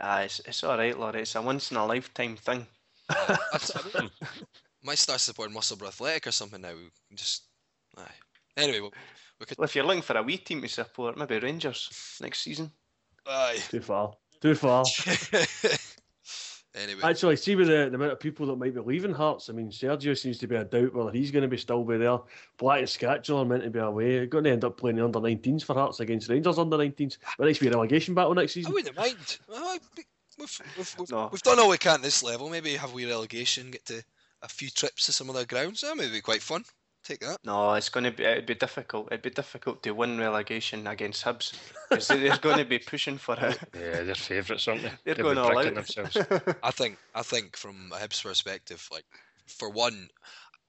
[0.00, 1.22] ah, it's, it's all right, Laurie.
[1.22, 2.66] It's a once in a lifetime thing.
[3.08, 4.08] That's- I
[4.84, 6.74] might start supporting Musselburgh Athletic or something now.
[7.14, 7.42] Just
[7.96, 8.04] aye.
[8.56, 8.88] Anyway,
[9.40, 9.58] we could.
[9.58, 12.70] Well, if you're looking for a wee team to support, maybe Rangers next season.
[13.26, 13.58] Aye.
[13.70, 14.12] Too far.
[14.40, 14.84] Too far.
[16.74, 19.52] anyway, Actually, see with the, the amount of people that might be leaving Hearts, I
[19.52, 22.18] mean, Sergio seems to be a doubt whether he's going to be still be there.
[22.56, 24.26] Black and Skácel are meant to be away.
[24.26, 27.18] Going to end up playing the under 19s for Hearts against Rangers under 19s.
[27.36, 28.72] But next be a relegation battle next season.
[28.72, 28.92] I season.
[28.94, 29.38] wouldn't mind.
[30.38, 31.28] We've, we've, we've, No.
[31.32, 32.48] we've done all we can at this level.
[32.48, 34.02] Maybe have we relegation, get to
[34.42, 35.80] a few trips to some other grounds.
[35.80, 36.64] That may be quite fun.
[37.08, 37.38] Take that.
[37.42, 38.22] No, it's going to be.
[38.24, 39.08] It'd be difficult.
[39.10, 41.54] It'd be difficult to win relegation against Hibs
[41.88, 43.58] because they're going to be pushing for it.
[43.74, 44.92] Yeah, they're favourites, aren't they?
[45.04, 45.86] They're They'll going all bricking out.
[45.86, 46.18] themselves.
[46.62, 49.06] I think I think from a Hibs perspective, like
[49.46, 50.10] for one,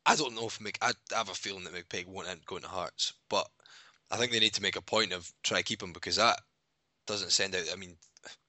[0.05, 2.69] I don't know if Mc, I have a feeling that McPake won't end going to
[2.69, 3.45] Hearts, but
[4.09, 6.39] I think they need to make a point of try to keep him because that
[7.05, 7.65] doesn't send out.
[7.73, 7.97] I mean,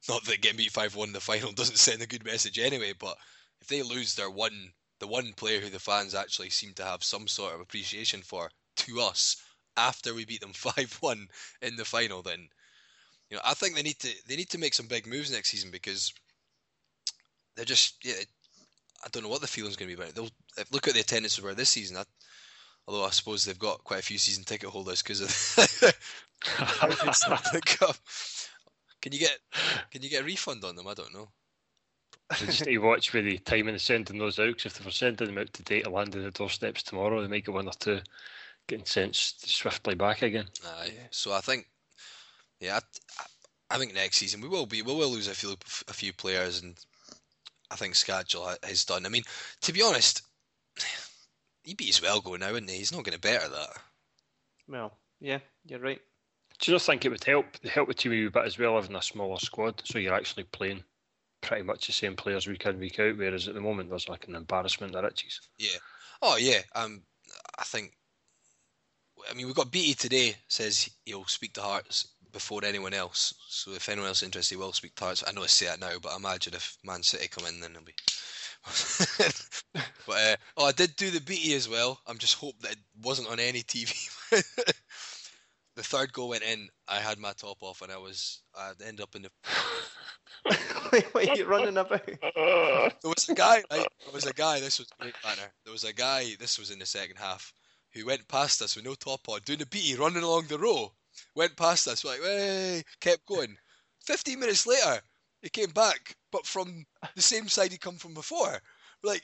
[0.09, 2.93] not that getting beat five one in the final doesn't send a good message anyway,
[2.97, 3.17] but
[3.61, 7.03] if they lose their one, the one player who the fans actually seem to have
[7.03, 9.43] some sort of appreciation for to us
[9.77, 11.29] after we beat them five one
[11.63, 12.49] in the final, then
[13.31, 15.51] you know I think they need to they need to make some big moves next
[15.51, 16.13] season because
[17.57, 18.15] they're just yeah.
[19.03, 20.15] I don't know what the feeling's going to be about it.
[20.15, 21.97] They'll look at the attendance we were this season.
[21.97, 22.05] I,
[22.87, 25.29] although I suppose they've got quite a few season ticket holders because of
[26.43, 27.97] the cup.
[29.01, 29.39] Can you get
[29.91, 30.87] can you get a refund on them?
[30.87, 31.31] I don't know.
[32.39, 34.57] They just need to watch with the timing of sending those out.
[34.57, 37.29] 'cause if they were sending them out today to land on the doorsteps tomorrow, they
[37.29, 38.01] might get one or two
[38.69, 40.47] getting sent swiftly back again.
[40.65, 41.09] Aye.
[41.11, 41.67] So I think,
[42.61, 42.79] yeah,
[43.19, 43.25] I,
[43.75, 45.57] I think next season we will be we will lose a few
[45.89, 46.79] a few players, and
[47.71, 49.07] I think schedule ha- has done.
[49.07, 49.25] I mean,
[49.63, 50.23] to be honest,
[51.65, 52.77] he'd be as well going now, isn't he?
[52.77, 53.71] He's not going to better that.
[54.69, 56.01] well, yeah, you're right.
[56.61, 58.77] Do you not think it would help help the team a wee bit as well
[58.77, 60.85] having a smaller squad, so you're actually playing
[61.41, 64.29] pretty much the same players week in week out, whereas at the moment there's like
[64.29, 65.41] an embarrassment of riches.
[65.59, 65.79] Yeah.
[66.23, 66.61] Oh yeah.
[66.75, 67.03] Um,
[67.59, 67.93] I think.
[69.31, 70.37] I mean, we've got Beatty today.
[70.49, 73.35] Says he'll speak to Hearts before anyone else.
[73.49, 75.25] So if anyone else is interested, he will speak to Hearts.
[75.27, 77.85] I know I say that now, but imagine if Man City come in, then it'll
[77.85, 77.95] be.
[80.07, 82.01] but uh, oh, I did do the Beatty as well.
[82.07, 83.93] I'm just hope that it wasn't on any TV.
[85.77, 86.69] the third goal went in.
[86.89, 89.31] I had my top off, and I was I ended up in the
[90.91, 92.07] what are you running about?
[92.07, 93.87] there was a guy, right?
[94.05, 94.61] There was a guy.
[94.61, 95.53] This was great banner.
[95.65, 96.35] There was a guy.
[96.39, 97.53] This was in the second half,
[97.93, 100.93] who went past us with no top on, doing a beatie, running along the row.
[101.35, 103.57] Went past us, like, hey, kept going.
[104.05, 105.01] Fifteen minutes later,
[105.43, 108.61] he came back, but from the same side he come from before.
[109.03, 109.23] We're like,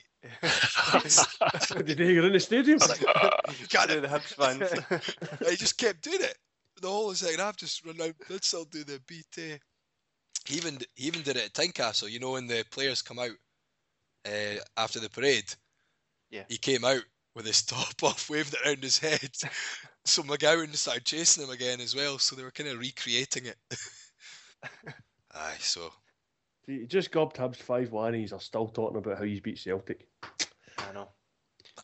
[1.85, 2.79] Did they get in the stadium?
[2.79, 4.01] Got Do it.
[4.01, 5.49] the Hibs fans.
[5.49, 6.37] he just kept doing it.
[6.81, 8.13] The whole second half, just run out.
[8.29, 9.57] Let's all do the BT.
[10.45, 12.09] He even he even did it at Tynecastle.
[12.09, 13.31] You know when the players come out
[14.25, 15.53] uh, after the parade.
[16.29, 16.43] Yeah.
[16.49, 17.03] He came out
[17.35, 19.29] with his top off, waved it around his head.
[20.05, 22.17] so McGowan started chasing him again as well.
[22.19, 23.57] So they were kind of recreating it.
[25.33, 25.91] Aye, so
[26.67, 30.07] He just gobbed Hibs 5 1 and he's still talking about how he's beat Celtic.
[30.77, 31.07] I know.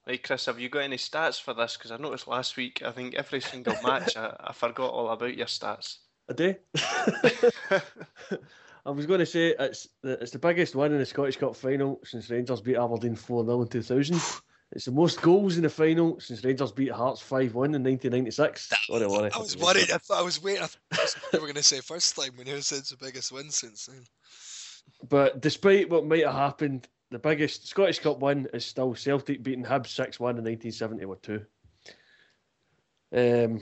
[0.05, 1.77] Hey, Chris, have you got any stats for this?
[1.77, 5.37] Because I noticed last week, I think every single match, I, I forgot all about
[5.37, 5.99] your stats.
[6.29, 6.55] I do.
[8.85, 11.55] I was going to say it's the, it's the biggest win in the Scottish Cup
[11.55, 14.21] final since Rangers beat Aberdeen 4 0 in 2000.
[14.73, 18.69] It's the most goals in the final since Rangers beat Hearts 5 1 in 1996.
[18.87, 19.31] Sorry, worry.
[19.33, 19.91] I was worried.
[19.91, 20.63] I thought I was waiting.
[20.63, 23.31] I thought you were going to say first time when you said it's the biggest
[23.31, 24.03] win since then.
[25.09, 29.65] But despite what might have happened, the biggest Scottish Cup win is still Celtic beating
[29.65, 31.45] Hibs 6 1 in 1972.
[33.15, 33.61] Um,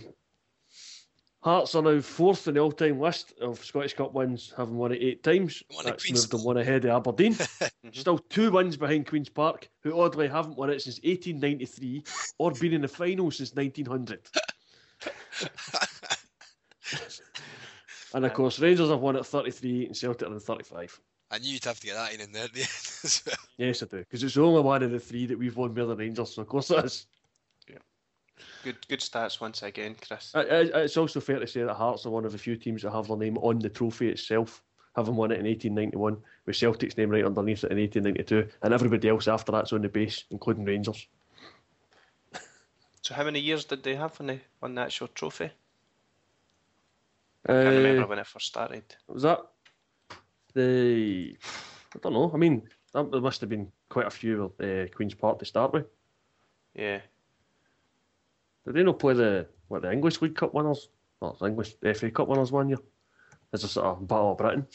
[1.42, 4.92] Hearts are now fourth in the all time list of Scottish Cup wins, having won
[4.92, 5.64] it eight times.
[5.84, 7.36] That's Queen's- moved them one ahead of Aberdeen.
[7.94, 12.04] Still two wins behind Queen's Park, who oddly haven't won it since 1893
[12.38, 14.20] or been in the final since 1900.
[18.14, 21.00] And of course, Rangers have won at 33 and Celtic are in 35.
[21.32, 22.67] I knew you'd have to get that in, in there at the end
[23.04, 23.36] as well.
[23.58, 25.86] Yes, I do, because it's the only one of the three that we've won more
[25.88, 27.06] than Rangers, so of course it is.
[28.63, 30.32] Good, good stats once again, Chris.
[30.36, 32.82] I- I- It's also fair to say that Hearts are one of the few teams
[32.84, 34.62] that have their name on the trophy itself,
[34.96, 39.08] having won it in 1891, with Celtic's name right underneath it in 1892, and everybody
[39.10, 41.08] else after that's on the base, including Rangers.
[43.02, 45.50] So, how many years did they have on the on the actual trophy?
[47.46, 48.84] I can't remember Uh, when it first started.
[49.08, 49.39] was that
[50.54, 51.36] the?
[51.96, 52.32] I don't know.
[52.34, 55.74] I mean, that, there must have been quite a few uh, Queens Park to start
[55.74, 55.86] with.
[56.74, 57.02] Yeah,
[58.66, 60.90] Did they not play the what the English League Cup winners?
[61.20, 62.80] Well, the English FA Cup winners one year.
[63.54, 64.66] As a sort of battle of Britain.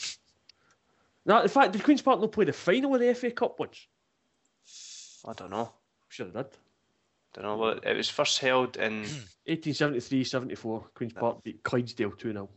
[1.25, 3.87] No, in fact, did Queens Park not play the final of the FA Cup once?
[5.27, 5.73] I don't know.
[6.09, 6.51] Sure, they did.
[7.33, 7.57] Don't know.
[7.57, 9.05] Well, it was first held in
[9.49, 12.49] 1873-74, Queens Park beat Clydesdale 2-0.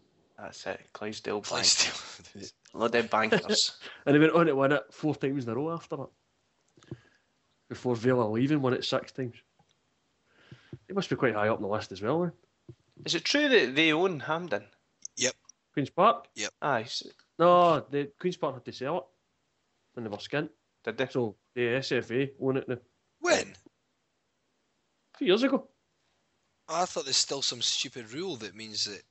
[0.41, 1.47] That's it, Clydesdale Bank.
[1.49, 2.49] Clydesdale.
[2.73, 3.77] Lot of them bankers.
[4.05, 6.09] And they went on to win it four times in a row after that.
[7.67, 9.35] Before Vale of Leven, won it six times.
[10.87, 12.31] They must be quite high up on the list as well, then.
[13.05, 14.63] Is it true that they own Hampden?
[15.17, 15.33] Yep.
[15.73, 16.27] Queen's Park?
[16.35, 16.51] Yep.
[16.61, 16.85] Aye,
[17.37, 19.03] No, the Queen's Park had to sell it
[19.93, 20.49] when they were skint.
[20.83, 21.07] did they?
[21.07, 22.77] So the SFA own it now.
[23.19, 23.53] When?
[25.17, 25.67] Two years ago.
[26.67, 29.01] Oh, I thought there's still some stupid rule that means that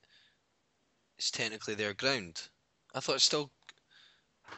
[1.19, 2.41] it's technically their ground.
[2.95, 3.51] I thought it's still.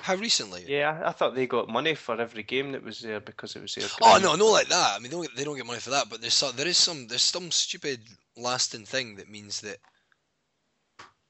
[0.01, 0.63] How recently?
[0.67, 3.63] Yeah, I, I thought they got money for every game that was there because it
[3.63, 3.87] was their.
[4.01, 4.95] Oh no, no, like that.
[4.95, 6.67] I mean, they don't, get- they don't get money for that, but there's some, there
[6.67, 8.01] is some there's some stupid
[8.37, 9.77] lasting thing that means that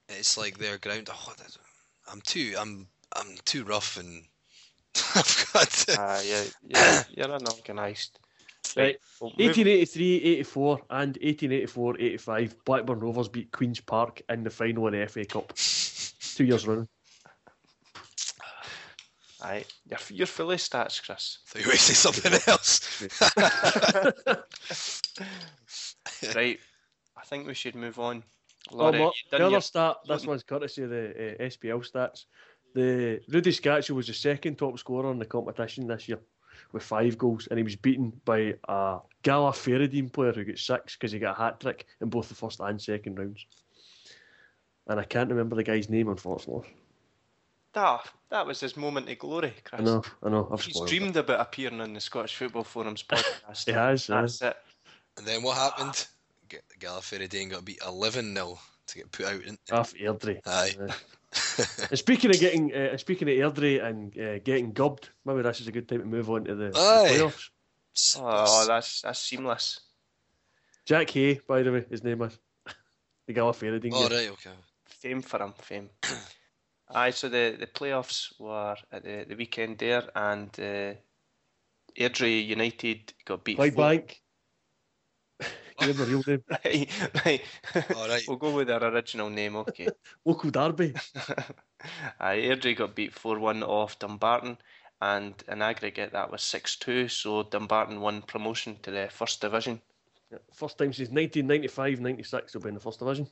[0.09, 1.09] it's like their ground.
[1.09, 1.33] Oh,
[2.11, 4.25] I'm too I'm I'm too rough and
[5.15, 5.95] I've got to.
[5.97, 8.19] Ah, yeah, yeah, you're unorganised.
[8.75, 8.97] Right.
[9.19, 14.88] well, move- 1883, 84, and 1884, 85, Blackburn Rovers beat Queen's Park in the final
[14.88, 15.53] in the FA Cup.
[15.55, 16.88] Two years running.
[19.43, 21.39] Aye, you're, you're fully stats, Chris.
[21.47, 23.01] thought you were say something else.
[26.36, 26.60] right,
[27.17, 28.23] I think we should move on.
[28.71, 31.84] Oh, Laurie, well, the done other your- stat, this one's courtesy of the uh, SPL
[31.89, 32.25] stats.
[32.75, 36.19] The Rudy Skácel was the second top scorer in the competition this year
[36.73, 40.95] with five goals, and he was beaten by a Gala Fairydean player who got six
[40.95, 43.45] because he got a hat trick in both the first and second rounds.
[44.88, 46.67] And I can't remember the guy's name, unfortunately.
[47.75, 49.81] Ah, that was his moment of glory, Chris.
[49.81, 50.49] I know, I know.
[50.51, 50.97] I've He's spoiled it.
[50.97, 53.65] dreamed about appearing on the Scottish Football Forums podcast.
[53.65, 54.57] He has, That's it.
[55.17, 56.07] and then what happened?
[56.49, 59.41] G- Gallifrey got beat 11 0 to get put out.
[59.43, 60.39] In, Off Airdrie.
[60.45, 60.75] Aye.
[61.89, 65.67] And speaking of getting, uh, speaking of Airdrie and uh, getting gubbed, maybe this is
[65.67, 67.49] a good time to move on to the, the playoffs.
[68.19, 69.79] Oh, that's that's seamless.
[70.85, 72.37] Jack Hay, by the way, his name is
[73.27, 73.91] the Gala Fairydean.
[73.93, 74.15] oh, guy.
[74.15, 74.49] right, okay.
[74.85, 75.89] Fame for him, fame.
[76.93, 80.93] Aye, so the, the playoffs were at the, the weekend there, and uh,
[81.97, 83.55] Airdrie United got beat.
[83.55, 84.21] Clyde four- Bank.
[85.81, 86.43] Give him a real name.
[86.49, 86.89] right,
[87.25, 87.41] right.
[87.95, 88.23] All right.
[88.27, 89.87] we'll go with our original name, okay.
[90.25, 90.93] Local derby.
[92.19, 94.57] Aye, Airdrie got beat 4 1 off Dumbarton,
[95.01, 99.81] and in aggregate that was 6 2, so Dumbarton won promotion to the First Division.
[100.31, 103.27] Yeah, First time since 1995-96 they'll be in the first division.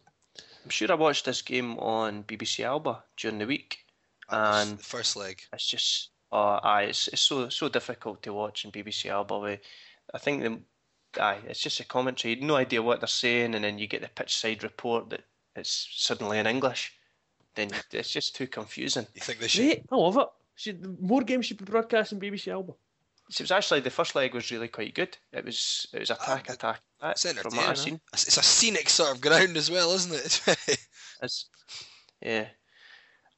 [0.64, 3.86] I'm sure I watched this game on BBC Alba during the week,
[4.30, 5.42] and the first leg.
[5.54, 9.40] it's just uh, aye, it's, it's so so difficult to watch in BBC Alba.
[9.40, 9.60] We,
[10.14, 10.60] I think the
[11.20, 12.34] aye, it's just a commentary.
[12.34, 15.10] You have no idea what they're saying, and then you get the pitch side report
[15.10, 15.24] that
[15.56, 16.94] it's suddenly in English.
[17.56, 19.08] Then it's just too confusing.
[19.14, 19.66] You think they should?
[19.66, 20.28] Great, I love it.
[20.56, 22.74] Should, more games should be broadcast on BBC Alba.
[23.30, 25.16] So it was actually the first leg was really quite good.
[25.32, 27.70] It was it was attack but attack attack It's from what.
[27.70, 28.00] I've seen.
[28.12, 30.80] It's, it's a scenic sort of ground as well, isn't it?
[31.22, 31.48] It's,
[32.22, 32.48] yeah.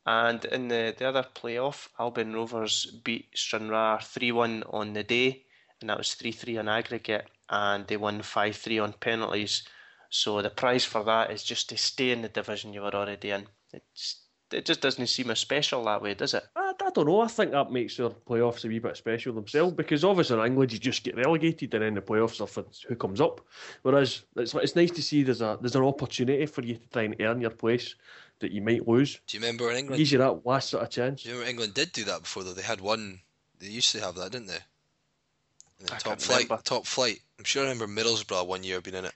[0.06, 5.44] And in the, the other playoff, Albion Rovers beat Stranraer 3 1 on the day,
[5.80, 9.64] and that was 3 3 on aggregate, and they won 5 3 on penalties.
[10.10, 13.30] So the prize for that is just to stay in the division you were already
[13.30, 13.48] in.
[13.72, 16.44] It's, it just doesn't seem as special that way, does it?
[16.56, 17.22] I, I don't know.
[17.22, 20.74] I think that makes their playoffs a wee bit special themselves because obviously in England
[20.74, 23.42] you just get relegated and then the playoffs are for who comes up.
[23.84, 27.04] Whereas it's it's nice to see there's a there's an opportunity for you to try
[27.04, 27.96] and earn your place
[28.40, 29.20] that you might lose.
[29.28, 29.98] Do you remember in England?
[30.00, 31.24] Gives you that last sort of chance.
[31.24, 32.54] Do you remember England did do that before though?
[32.54, 33.22] They had one.
[33.60, 34.60] They used to have that, didn't they?
[35.82, 36.44] In the I top can't flight.
[36.44, 36.62] remember.
[36.64, 37.20] Top flight.
[37.38, 39.16] I'm sure I remember Middlesbrough one year being in it.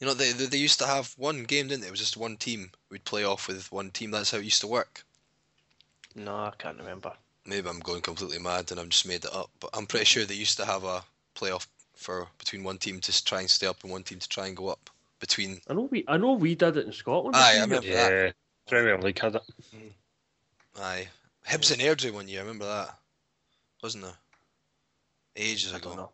[0.00, 1.88] You know, they, they they used to have one game, didn't they?
[1.88, 2.70] It was just one team.
[2.90, 4.10] We'd play off with one team.
[4.10, 5.04] That's how it used to work.
[6.14, 7.12] No, I can't remember.
[7.46, 9.50] Maybe I'm going completely mad and I've just made it up.
[9.60, 11.04] But I'm pretty sure they used to have a
[11.36, 14.46] playoff for between one team to try and stay up and one team to try
[14.46, 14.88] and go up.
[15.20, 17.36] Between I know we I know we did it in Scotland.
[17.36, 17.96] Aye, I a few remember years.
[17.98, 18.12] that.
[18.24, 18.32] Yeah,
[18.68, 19.42] Premier League had it.
[20.80, 21.08] aye,
[21.46, 22.40] Hibs and Airdrie one year.
[22.40, 22.96] I remember that,
[23.82, 24.14] wasn't there?
[25.40, 25.88] Ages I ago.
[25.90, 26.12] don't know.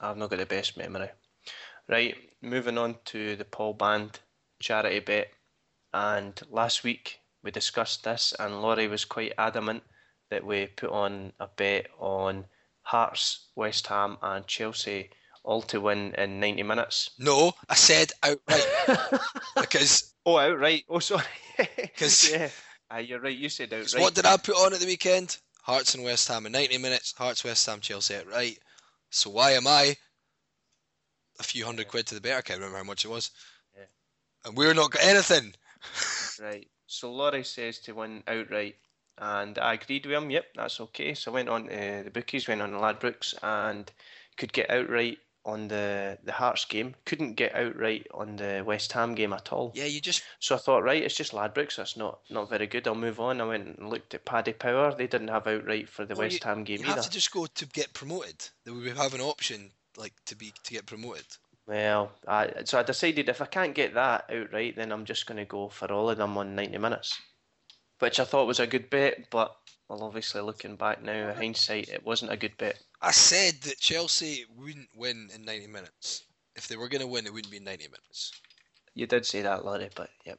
[0.00, 1.08] I've not got the best memory.
[1.88, 4.18] Right, moving on to the Paul Band
[4.60, 5.28] charity bet.
[5.92, 9.82] And last week we discussed this, and Laurie was quite adamant
[10.30, 12.46] that we put on a bet on
[12.82, 15.10] Hearts, West Ham, and Chelsea
[15.44, 17.10] all to win in 90 minutes.
[17.18, 18.66] No, I said outright
[19.60, 20.84] because Oh, outright.
[20.88, 21.22] Oh, sorry.
[21.98, 22.48] 'Cause- yeah,
[22.90, 23.36] Aye, you're right.
[23.36, 24.00] You said outright.
[24.02, 25.36] what did I put on at the weekend?
[25.64, 27.14] Hearts and West Ham in 90 minutes.
[27.16, 28.58] Hearts, West Ham, Chelsea outright.
[29.08, 29.96] So why am I
[31.40, 32.36] a few hundred quid to the bet?
[32.36, 33.30] I can't remember how much it was.
[33.74, 33.86] Yeah.
[34.44, 35.54] And we're not got anything.
[36.42, 36.66] Right.
[36.88, 38.74] So Laurie says to win outright,
[39.18, 40.30] and I agreed with him.
[40.30, 41.14] Yep, that's okay.
[41.14, 43.90] So I went on to the bookies, went on to Ladbrokes, and
[44.36, 46.94] could get outright on the the Hearts game.
[47.04, 49.72] Couldn't get outright on the West Ham game at all.
[49.74, 51.76] Yeah, you just So I thought, right, it's just Ladbrokes.
[51.76, 52.86] That's not not very good.
[52.88, 53.40] I'll move on.
[53.40, 54.94] I went and looked at Paddy Power.
[54.94, 56.96] They didn't have outright for the Well, West Ham game you either.
[56.96, 58.48] have to just go to get promoted.
[58.64, 61.26] That we have an option like to be to get promoted.
[61.66, 65.38] Well, I, so I decided if I can't get that outright, then I'm just going
[65.38, 67.18] to go for all of them on 90 minutes,
[68.00, 69.30] which I thought was a good bet.
[69.30, 69.54] But
[69.94, 72.78] well, obviously looking back now, in hindsight, it wasn't a good bet.
[73.00, 76.24] I said that Chelsea wouldn't win in 90 minutes.
[76.56, 78.32] If they were going to win, it wouldn't be 90 minutes.
[78.94, 80.38] You did say that, Laurie, but yep.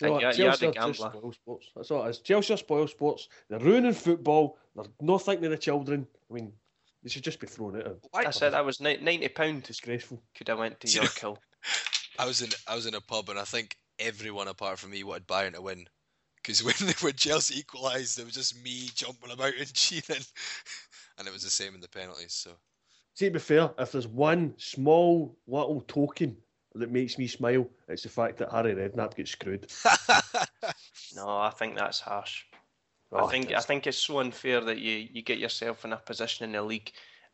[0.00, 1.66] You know And what, you, you had Chelsea a are just spoil sports.
[1.76, 2.18] That's all it is.
[2.18, 3.28] Chelsea are spoil sports.
[3.48, 4.58] They're ruining football.
[4.74, 6.06] They're not thinking of the children.
[6.30, 6.52] I mean,
[7.02, 7.98] they should just be thrown out.
[8.10, 8.24] Why?
[8.24, 8.52] That's it.
[8.52, 9.62] That was 90 pound.
[9.62, 10.22] Disgraceful.
[10.36, 11.38] Could have went to Do you know- Yorkhill.
[12.18, 15.02] I was in I was in a pub and I think everyone apart from me
[15.02, 15.86] wanted Bayern to win.
[16.44, 20.24] Because when when Chelsea equalised, it was just me jumping about and cheering,
[21.18, 22.34] and it was the same in the penalties.
[22.34, 22.50] So
[23.14, 26.36] See, to be fair, if there's one small little token
[26.74, 29.70] that makes me smile, it's the fact that Harry Redknapp gets screwed.
[31.14, 32.44] No, I think that's harsh.
[33.12, 35.96] Oh, I think I think it's so unfair that you, you get yourself in a
[35.96, 36.90] position in the league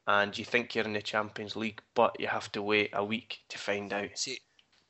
[0.07, 3.39] and you think you're in the Champions League, but you have to wait a week
[3.49, 4.11] to find out.
[4.15, 4.39] see,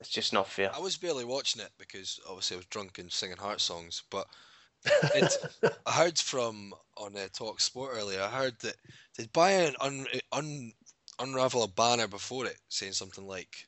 [0.00, 0.74] It's just not fair.
[0.74, 4.02] I was barely watching it because obviously I was drunk and singing heart songs.
[4.10, 4.26] But
[5.14, 5.36] it,
[5.86, 8.22] I heard from on uh, Talk Sport earlier.
[8.22, 8.76] I heard that
[9.16, 10.72] did Bayern un, un,
[11.18, 13.66] unravel a banner before it saying something like,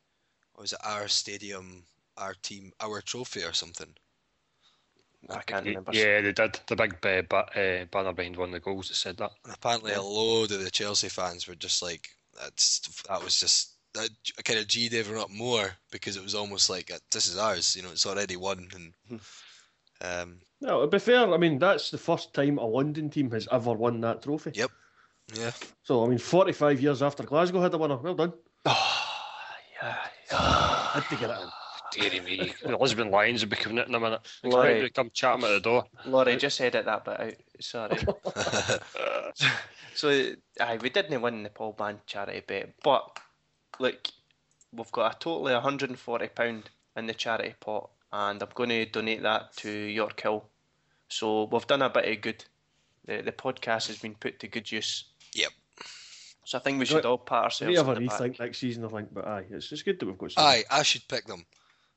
[0.54, 0.78] "What was it?
[0.82, 1.84] Our stadium,
[2.16, 3.94] our team, our trophy, or something."
[5.30, 5.92] I can't remember.
[5.92, 6.60] Yeah, they did.
[6.66, 9.32] The big uh, ba- uh, banner behind one of the goals that said that.
[9.44, 10.00] And apparently, Yeah.
[10.00, 12.08] a load of the Chelsea fans were just like,
[12.40, 14.08] "That's that was just." That
[14.44, 17.76] kind of G'd everyone up more because it was almost like uh, this is ours,
[17.76, 19.20] you know, it's already won, and
[20.00, 23.46] um, No, to be fair, I mean, that's the first time a London team has
[23.52, 24.52] ever won that trophy.
[24.54, 24.70] Yep.
[25.34, 25.50] yeah,
[25.82, 27.96] So, I mean, 45 years after Glasgow had the winner.
[27.96, 28.32] Well done.
[28.64, 29.04] Oh,
[29.82, 29.96] yeah.
[30.30, 31.48] Had to get it in.
[31.92, 32.54] Deary me.
[32.62, 34.20] The Lisbon Lions will be coming out in a minute.
[34.42, 34.72] Laurie.
[34.72, 35.84] Expect to come chat 'em at the door.
[36.06, 37.34] Laurie, just edit that bit out.
[37.60, 37.98] Sorry.
[39.94, 43.18] so, aye, we didn't win the Paul Band charity bet, but
[43.78, 44.08] look,
[44.72, 46.62] we've got a total of £140
[46.96, 50.44] in the charity pot, and I'm going to donate that to Yorkhill.
[51.08, 52.44] So, we've done a bit of good.
[53.04, 55.04] The, the podcast has been put to good use.
[55.34, 55.50] Yep.
[56.44, 58.20] So, I think we should all pat ourselves We have a on the back.
[58.20, 60.44] rethink next season, I think, but aye, it's, it's good that we've got some.
[60.44, 61.44] aye, I should pick them.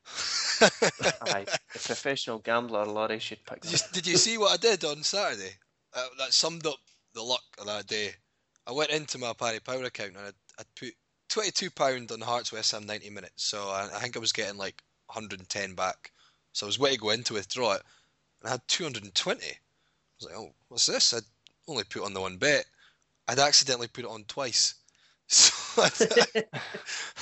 [0.61, 3.89] Aye, the professional gambler Laurie should pick Did that.
[3.91, 5.53] did you see what I did on Saturday?
[5.93, 6.77] Uh, that summed up
[7.13, 8.11] the luck of that day.
[8.67, 10.93] I went into my Paddy Power account and I'd, I'd put
[11.29, 13.43] twenty-two pound on Hearts West Ham ninety minutes.
[13.43, 16.11] So I, I think I was getting like hundred and ten back.
[16.53, 17.81] So I was waiting to go in to withdraw it,
[18.41, 19.47] and I had two hundred and twenty.
[19.47, 19.55] I
[20.19, 21.13] was like, oh, what's this?
[21.13, 21.23] I'd
[21.67, 22.65] only put on the one bet.
[23.27, 24.75] I'd accidentally put it on twice.
[25.27, 26.45] So I'd,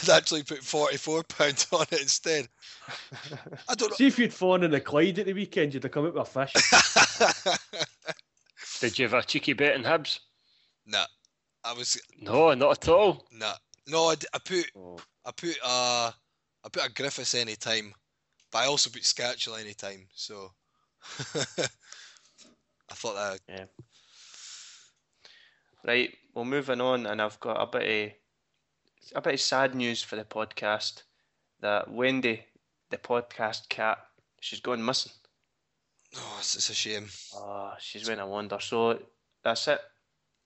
[0.03, 2.49] I'd actually put forty-four pounds on it instead.
[3.69, 3.95] I don't know.
[3.97, 6.27] See if you'd fallen in the Clyde at the weekend, you'd have come out with
[6.27, 6.53] a fish.
[8.81, 10.19] Did you have a cheeky bet in Hibs?
[10.85, 11.05] nah,
[11.63, 13.25] I was No, not at all.
[13.31, 13.55] nah.
[13.87, 14.97] No, I, d- I put Oh.
[15.25, 16.11] I put uh
[16.65, 17.93] I put a Griffiths any time,
[18.51, 20.07] but I also put Skácel any time.
[20.15, 20.51] So
[21.35, 23.65] I thought that Yeah.
[25.85, 28.13] Right, well, moving on, and I've got a bit
[29.11, 31.03] of a bit of sad news for the podcast.
[31.59, 32.45] That Wendy,
[32.89, 33.97] the podcast cat,
[34.41, 35.11] she's gone missing.
[36.17, 37.07] oh, it's, it's a shame.
[37.35, 38.59] Oh, she's went a wander.
[38.61, 38.99] So
[39.43, 39.79] that's it,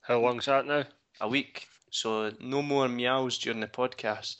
[0.01, 0.83] How long's that now?
[1.21, 1.67] a week.
[1.89, 4.37] So no more meows during the podcast.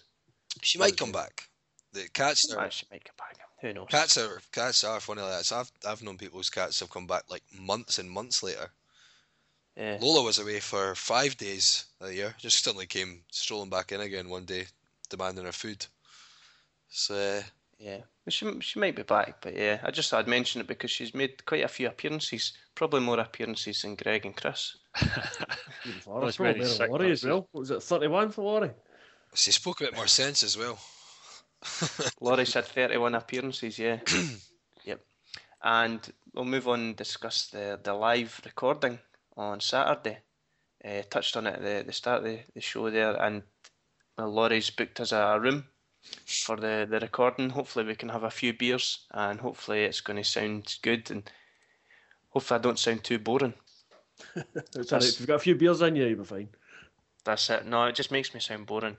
[0.62, 1.50] She might come back.
[1.94, 3.38] The cats are Ah, she might come back.
[3.62, 3.88] Who knows?
[3.90, 5.46] cats are cats are funny like that.
[5.46, 8.72] So I've I've known people whose cats have come back like months and months later.
[9.76, 9.98] Yeah.
[10.02, 12.36] Lola was away for five days that year.
[12.40, 14.66] Just suddenly came strolling back in again one day,
[15.10, 15.86] demanding her food.
[16.90, 17.44] So
[17.80, 21.14] Yeah, she she might be back, but yeah, I just I'd mention it because she's
[21.14, 24.78] made quite a few appearances, probably more appearances than Greg and Chris.
[25.86, 27.48] Even for Those us, probably many better sick than Laurie as well.
[27.52, 28.72] What was it 31 for Laurie?
[29.34, 30.80] she spoke a bit more sense as well.
[32.22, 34.00] Laurie's had 31 appearances, yeah.
[34.86, 35.02] yep.
[35.64, 36.00] And
[36.34, 39.00] we'll move on and discuss the, the live recording
[39.36, 40.20] on Saturday.
[40.84, 43.44] Uh, touched on it at the, the start of the, the show there, and
[44.18, 45.66] well, Laurie's booked us a room
[46.26, 47.50] for the, the recording.
[47.50, 51.30] Hopefully, we can have a few beers, and hopefully, it's going to sound good, and
[52.30, 53.56] hopefully, I don't sound too boring.
[54.76, 54.92] It's.
[54.92, 56.50] If you've got a few beers in you, you'll be fine.
[57.24, 57.66] That's it.
[57.66, 58.98] No, it just makes me sound boring.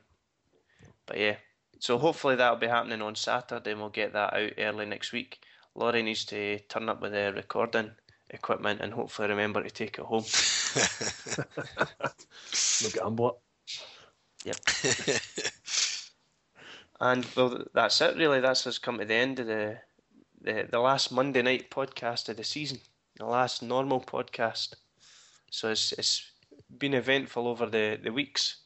[1.07, 1.37] But yeah,
[1.79, 5.41] so hopefully that'll be happening on Saturday and we'll get that out early next week.
[5.75, 7.93] Laurie needs to turn up with the recording
[8.31, 10.25] equipment and hopefully remember to take it home.
[12.83, 13.41] We'll gamble
[14.45, 14.57] Yep.
[17.01, 18.41] And well, that's it really.
[18.41, 19.79] That's us come to the end of the
[20.41, 22.81] the, the last Monday night podcast of the season,
[23.17, 24.75] the last normal podcast.
[25.51, 26.31] So it's it's
[26.79, 28.57] been eventful over the, the weeks.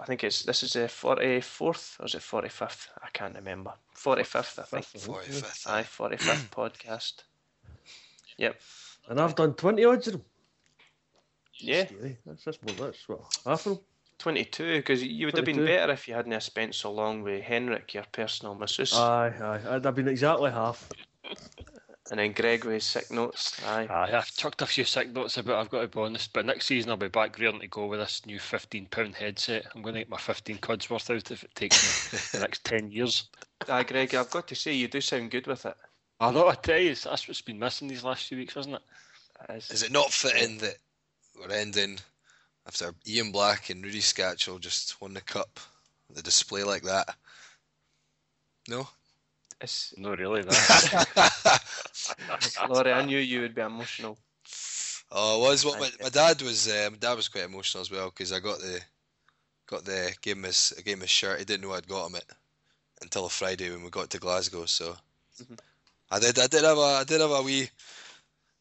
[0.00, 2.88] I think it's this is the forty fourth or is it forty fifth?
[3.02, 3.72] I can't remember.
[3.92, 4.84] Forty fifth, I think.
[4.84, 5.66] Forty fifth.
[5.68, 7.22] Aye, forty fifth podcast.
[8.36, 8.60] Yep.
[9.08, 10.24] And I've done 20 odds of them.
[11.54, 12.18] Yeah, Scary.
[12.26, 13.84] That's, that's, more, that's what, half of them.
[14.18, 14.78] twenty two.
[14.78, 18.04] Because you would have been better if you hadn't spent so long with Henrik, your
[18.10, 19.60] personal masseuse, Aye, aye.
[19.76, 20.88] I'd have been exactly half.
[22.10, 23.58] And then Greg with his sick notes.
[23.64, 23.86] Aye.
[23.88, 26.66] Aye, I've chucked a few sick notes about I've got to be honest, but next
[26.66, 29.66] season I'll be back rearing to go with this new fifteen pound headset.
[29.74, 32.62] I'm going to get my fifteen quid's worth out if it takes me the next
[32.64, 33.28] ten years.
[33.68, 35.76] Aye, Greg, I've got to say you do sound good with it.
[36.20, 38.82] I know, I tell you, that's what's been missing these last few weeks, isn't it?
[39.44, 40.76] It's- Is it not fitting that
[41.38, 41.98] we're ending
[42.66, 45.58] after Ian Black and Rudi Skácel just won the cup?
[46.14, 47.16] The display like that.
[48.68, 48.86] No.
[49.64, 50.42] It's- No, really.
[50.48, 51.60] That.
[52.68, 54.18] Laurie, I knew you would be emotional.
[55.10, 56.68] Oh, it was what my, my dad was.
[56.68, 58.80] Uh, my dad was quite emotional as well because I got the,
[59.66, 61.38] got the gave him his, I gave him his shirt.
[61.38, 62.24] He didn't know I'd got him it
[63.02, 64.64] until a Friday when we got to Glasgow.
[64.66, 64.96] So
[65.42, 65.58] Mhm.
[66.10, 67.68] I did, I did have a, I did have a wee,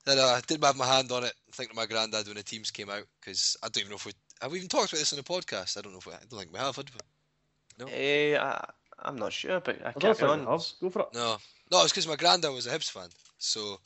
[0.05, 1.33] did a, did have my hand on it.
[1.51, 4.05] Thinking of my granddad when the teams came out because I don't even know if
[4.05, 5.77] we have we even talked about this on the podcast.
[5.77, 6.75] I don't know if we, I don't think we have.
[6.75, 7.91] Had we?
[7.91, 8.63] Eh, I,
[9.03, 10.51] I'm not sure, but I I can't be think I on.
[10.51, 10.65] have.
[10.81, 11.07] Go for it.
[11.13, 11.37] No,
[11.71, 13.09] no, it's because my granddad was a Hibs fan.
[13.37, 13.79] So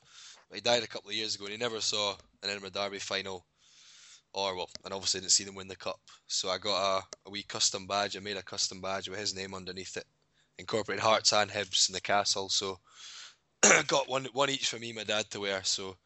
[0.54, 2.14] he died a couple of years ago, and he never saw
[2.44, 3.46] an Edinburgh Derby final,
[4.34, 6.00] or well, and obviously didn't see them win the cup.
[6.28, 8.18] So I got a, a wee custom badge.
[8.18, 10.06] I made a custom badge with his name underneath it,
[10.58, 12.50] incorporating Hearts and Hibs in the castle.
[12.50, 12.80] So
[13.88, 15.64] got one one each for me, and my dad to wear.
[15.64, 15.98] So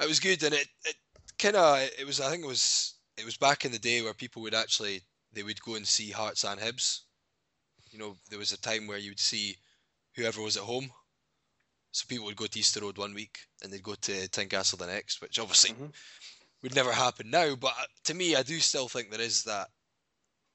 [0.00, 0.96] it was good, and it it
[1.38, 2.20] kind of it was.
[2.20, 5.02] I think it was it was back in the day where people would actually
[5.32, 7.00] they would go and see Hearts and Hibs.
[7.92, 9.56] You know, there was a time where you would see
[10.16, 10.90] whoever was at home.
[11.92, 14.86] So people would go to Easter Road one week and they'd go to Tynecastle the
[14.86, 15.92] next, which obviously Mhm.
[16.62, 17.54] would never happen now.
[17.54, 17.74] But
[18.04, 19.70] to me, I do still think there is that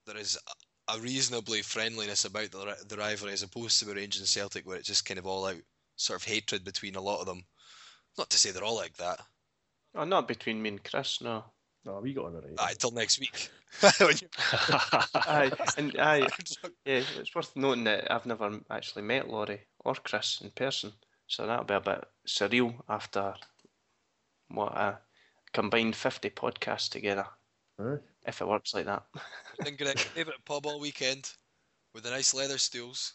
[0.05, 4.21] there is a- a reasonably friendliness about the, the rivalry as opposed to the Rangers
[4.21, 5.61] and Celtic, where it's just kind of all out
[5.95, 7.45] sort of hatred between a lot of them.
[8.17, 9.19] Not to say they're all like that.
[9.93, 11.53] Oh, not between me and Chris, no.
[11.87, 12.59] No, we got on it right.
[12.59, 13.49] Aye, till next week.
[13.81, 16.27] Aye, and aye,
[16.83, 20.91] yeah, it's worth noting that I've never actually met Laurie or Chris in person,
[21.27, 23.33] so that'll be a bit surreal after
[24.49, 24.99] what a
[25.53, 27.25] combined 50 podcasts together,
[27.79, 27.99] Aye.
[28.25, 29.03] if it works like that.
[29.59, 31.31] Then get a favourite pub all weekend
[31.93, 33.13] with the nice leather stools.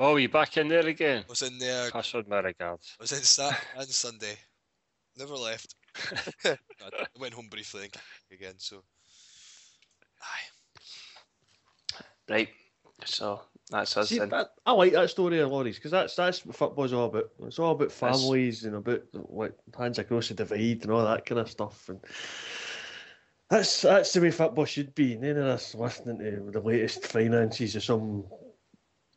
[0.00, 1.22] oh, you back in there again?
[1.26, 2.96] I Was in there Pass on my regards.
[2.98, 4.36] I was in Saturday and Sunday.
[5.16, 5.76] Never left.
[6.44, 6.56] I
[7.18, 8.54] went home briefly and came again.
[8.58, 8.82] So,
[10.22, 10.48] aye.
[12.28, 12.48] Right,
[13.04, 13.40] so
[13.70, 16.92] that's us See, that, I like that story of Laurie's because that's that's what football's
[16.92, 17.30] all about.
[17.44, 21.40] It's all about families and about what hands across the divide and all that kind
[21.40, 21.88] of stuff.
[21.88, 22.00] And
[23.50, 25.16] That's that's the way football should be.
[25.16, 28.24] None of us listening to the latest finances of some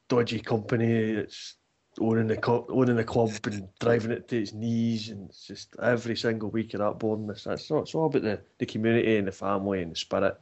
[0.10, 1.56] dodgy company that's
[2.00, 5.76] owning the club, owning the club and driving it to its knees, and it's just
[5.82, 7.30] every single week of that boredom.
[7.30, 10.38] It's, it's, all, it's all about the, the community and the family and the spirit.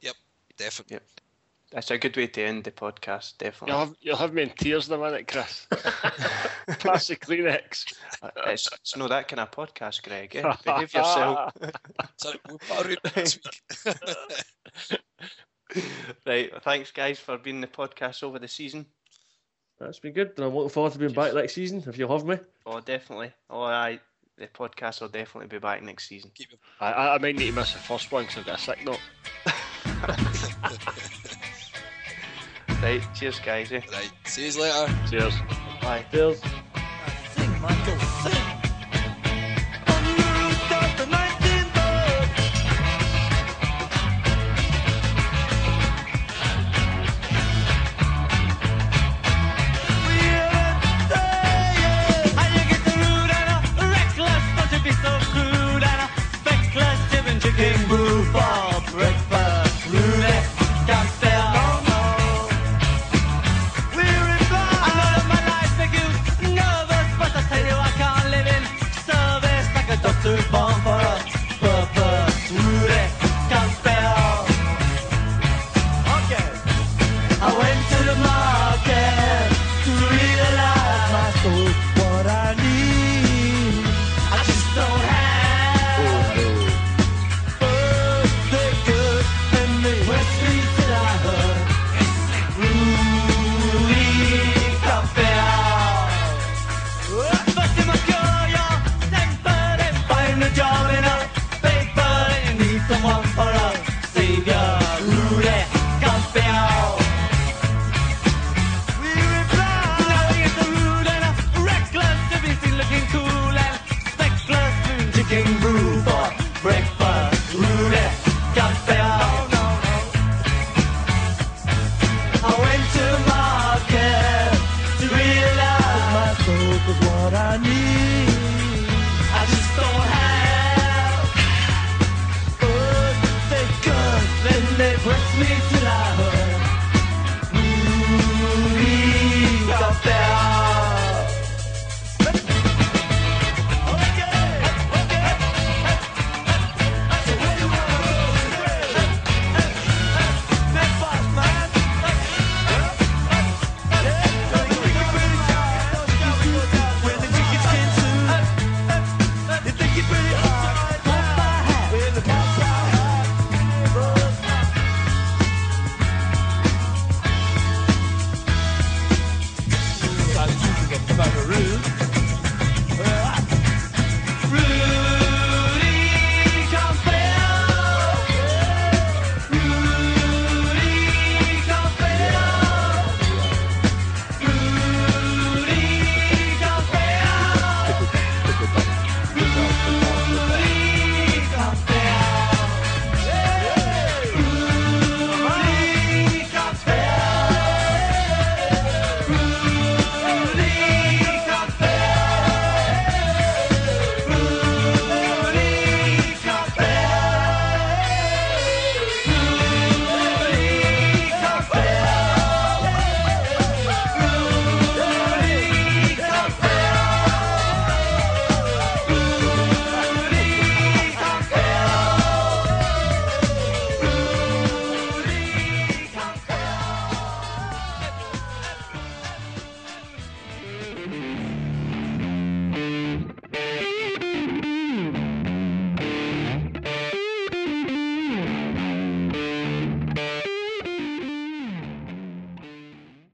[0.00, 0.14] Yep,
[0.56, 0.94] definitely.
[0.94, 1.02] Yep.
[1.72, 3.76] That's a good way to end the podcast, You'll definitely.
[3.76, 5.66] have, you'll have me in tears in a minute, Chris.
[6.78, 7.92] Pass the Kleenex.
[8.46, 10.36] It's, it's no that kind of podcast, Greg.
[10.36, 10.54] Eh?
[10.64, 11.52] Behave yourself.
[12.16, 15.00] Sorry, we'll put a route next week.
[16.24, 18.86] right, well, thanks guys for being the podcast over the season.
[19.78, 20.32] That's been good.
[20.36, 22.38] And I'm looking forward to being back next season if you'll have me.
[22.64, 23.32] Oh, definitely.
[23.50, 24.00] Oh, I.
[24.38, 26.30] The podcast will definitely be back next season.
[26.78, 28.84] I, I I might need to miss the first one because I've got a sick
[28.84, 29.00] note.
[32.82, 33.72] Right, cheers, guys.
[33.72, 33.80] Eh?
[33.90, 34.12] Right.
[34.26, 34.94] See you later.
[35.10, 35.34] Cheers.
[35.80, 36.04] Bye.
[36.12, 36.40] Cheers.
[37.34, 37.98] Sing, Michael,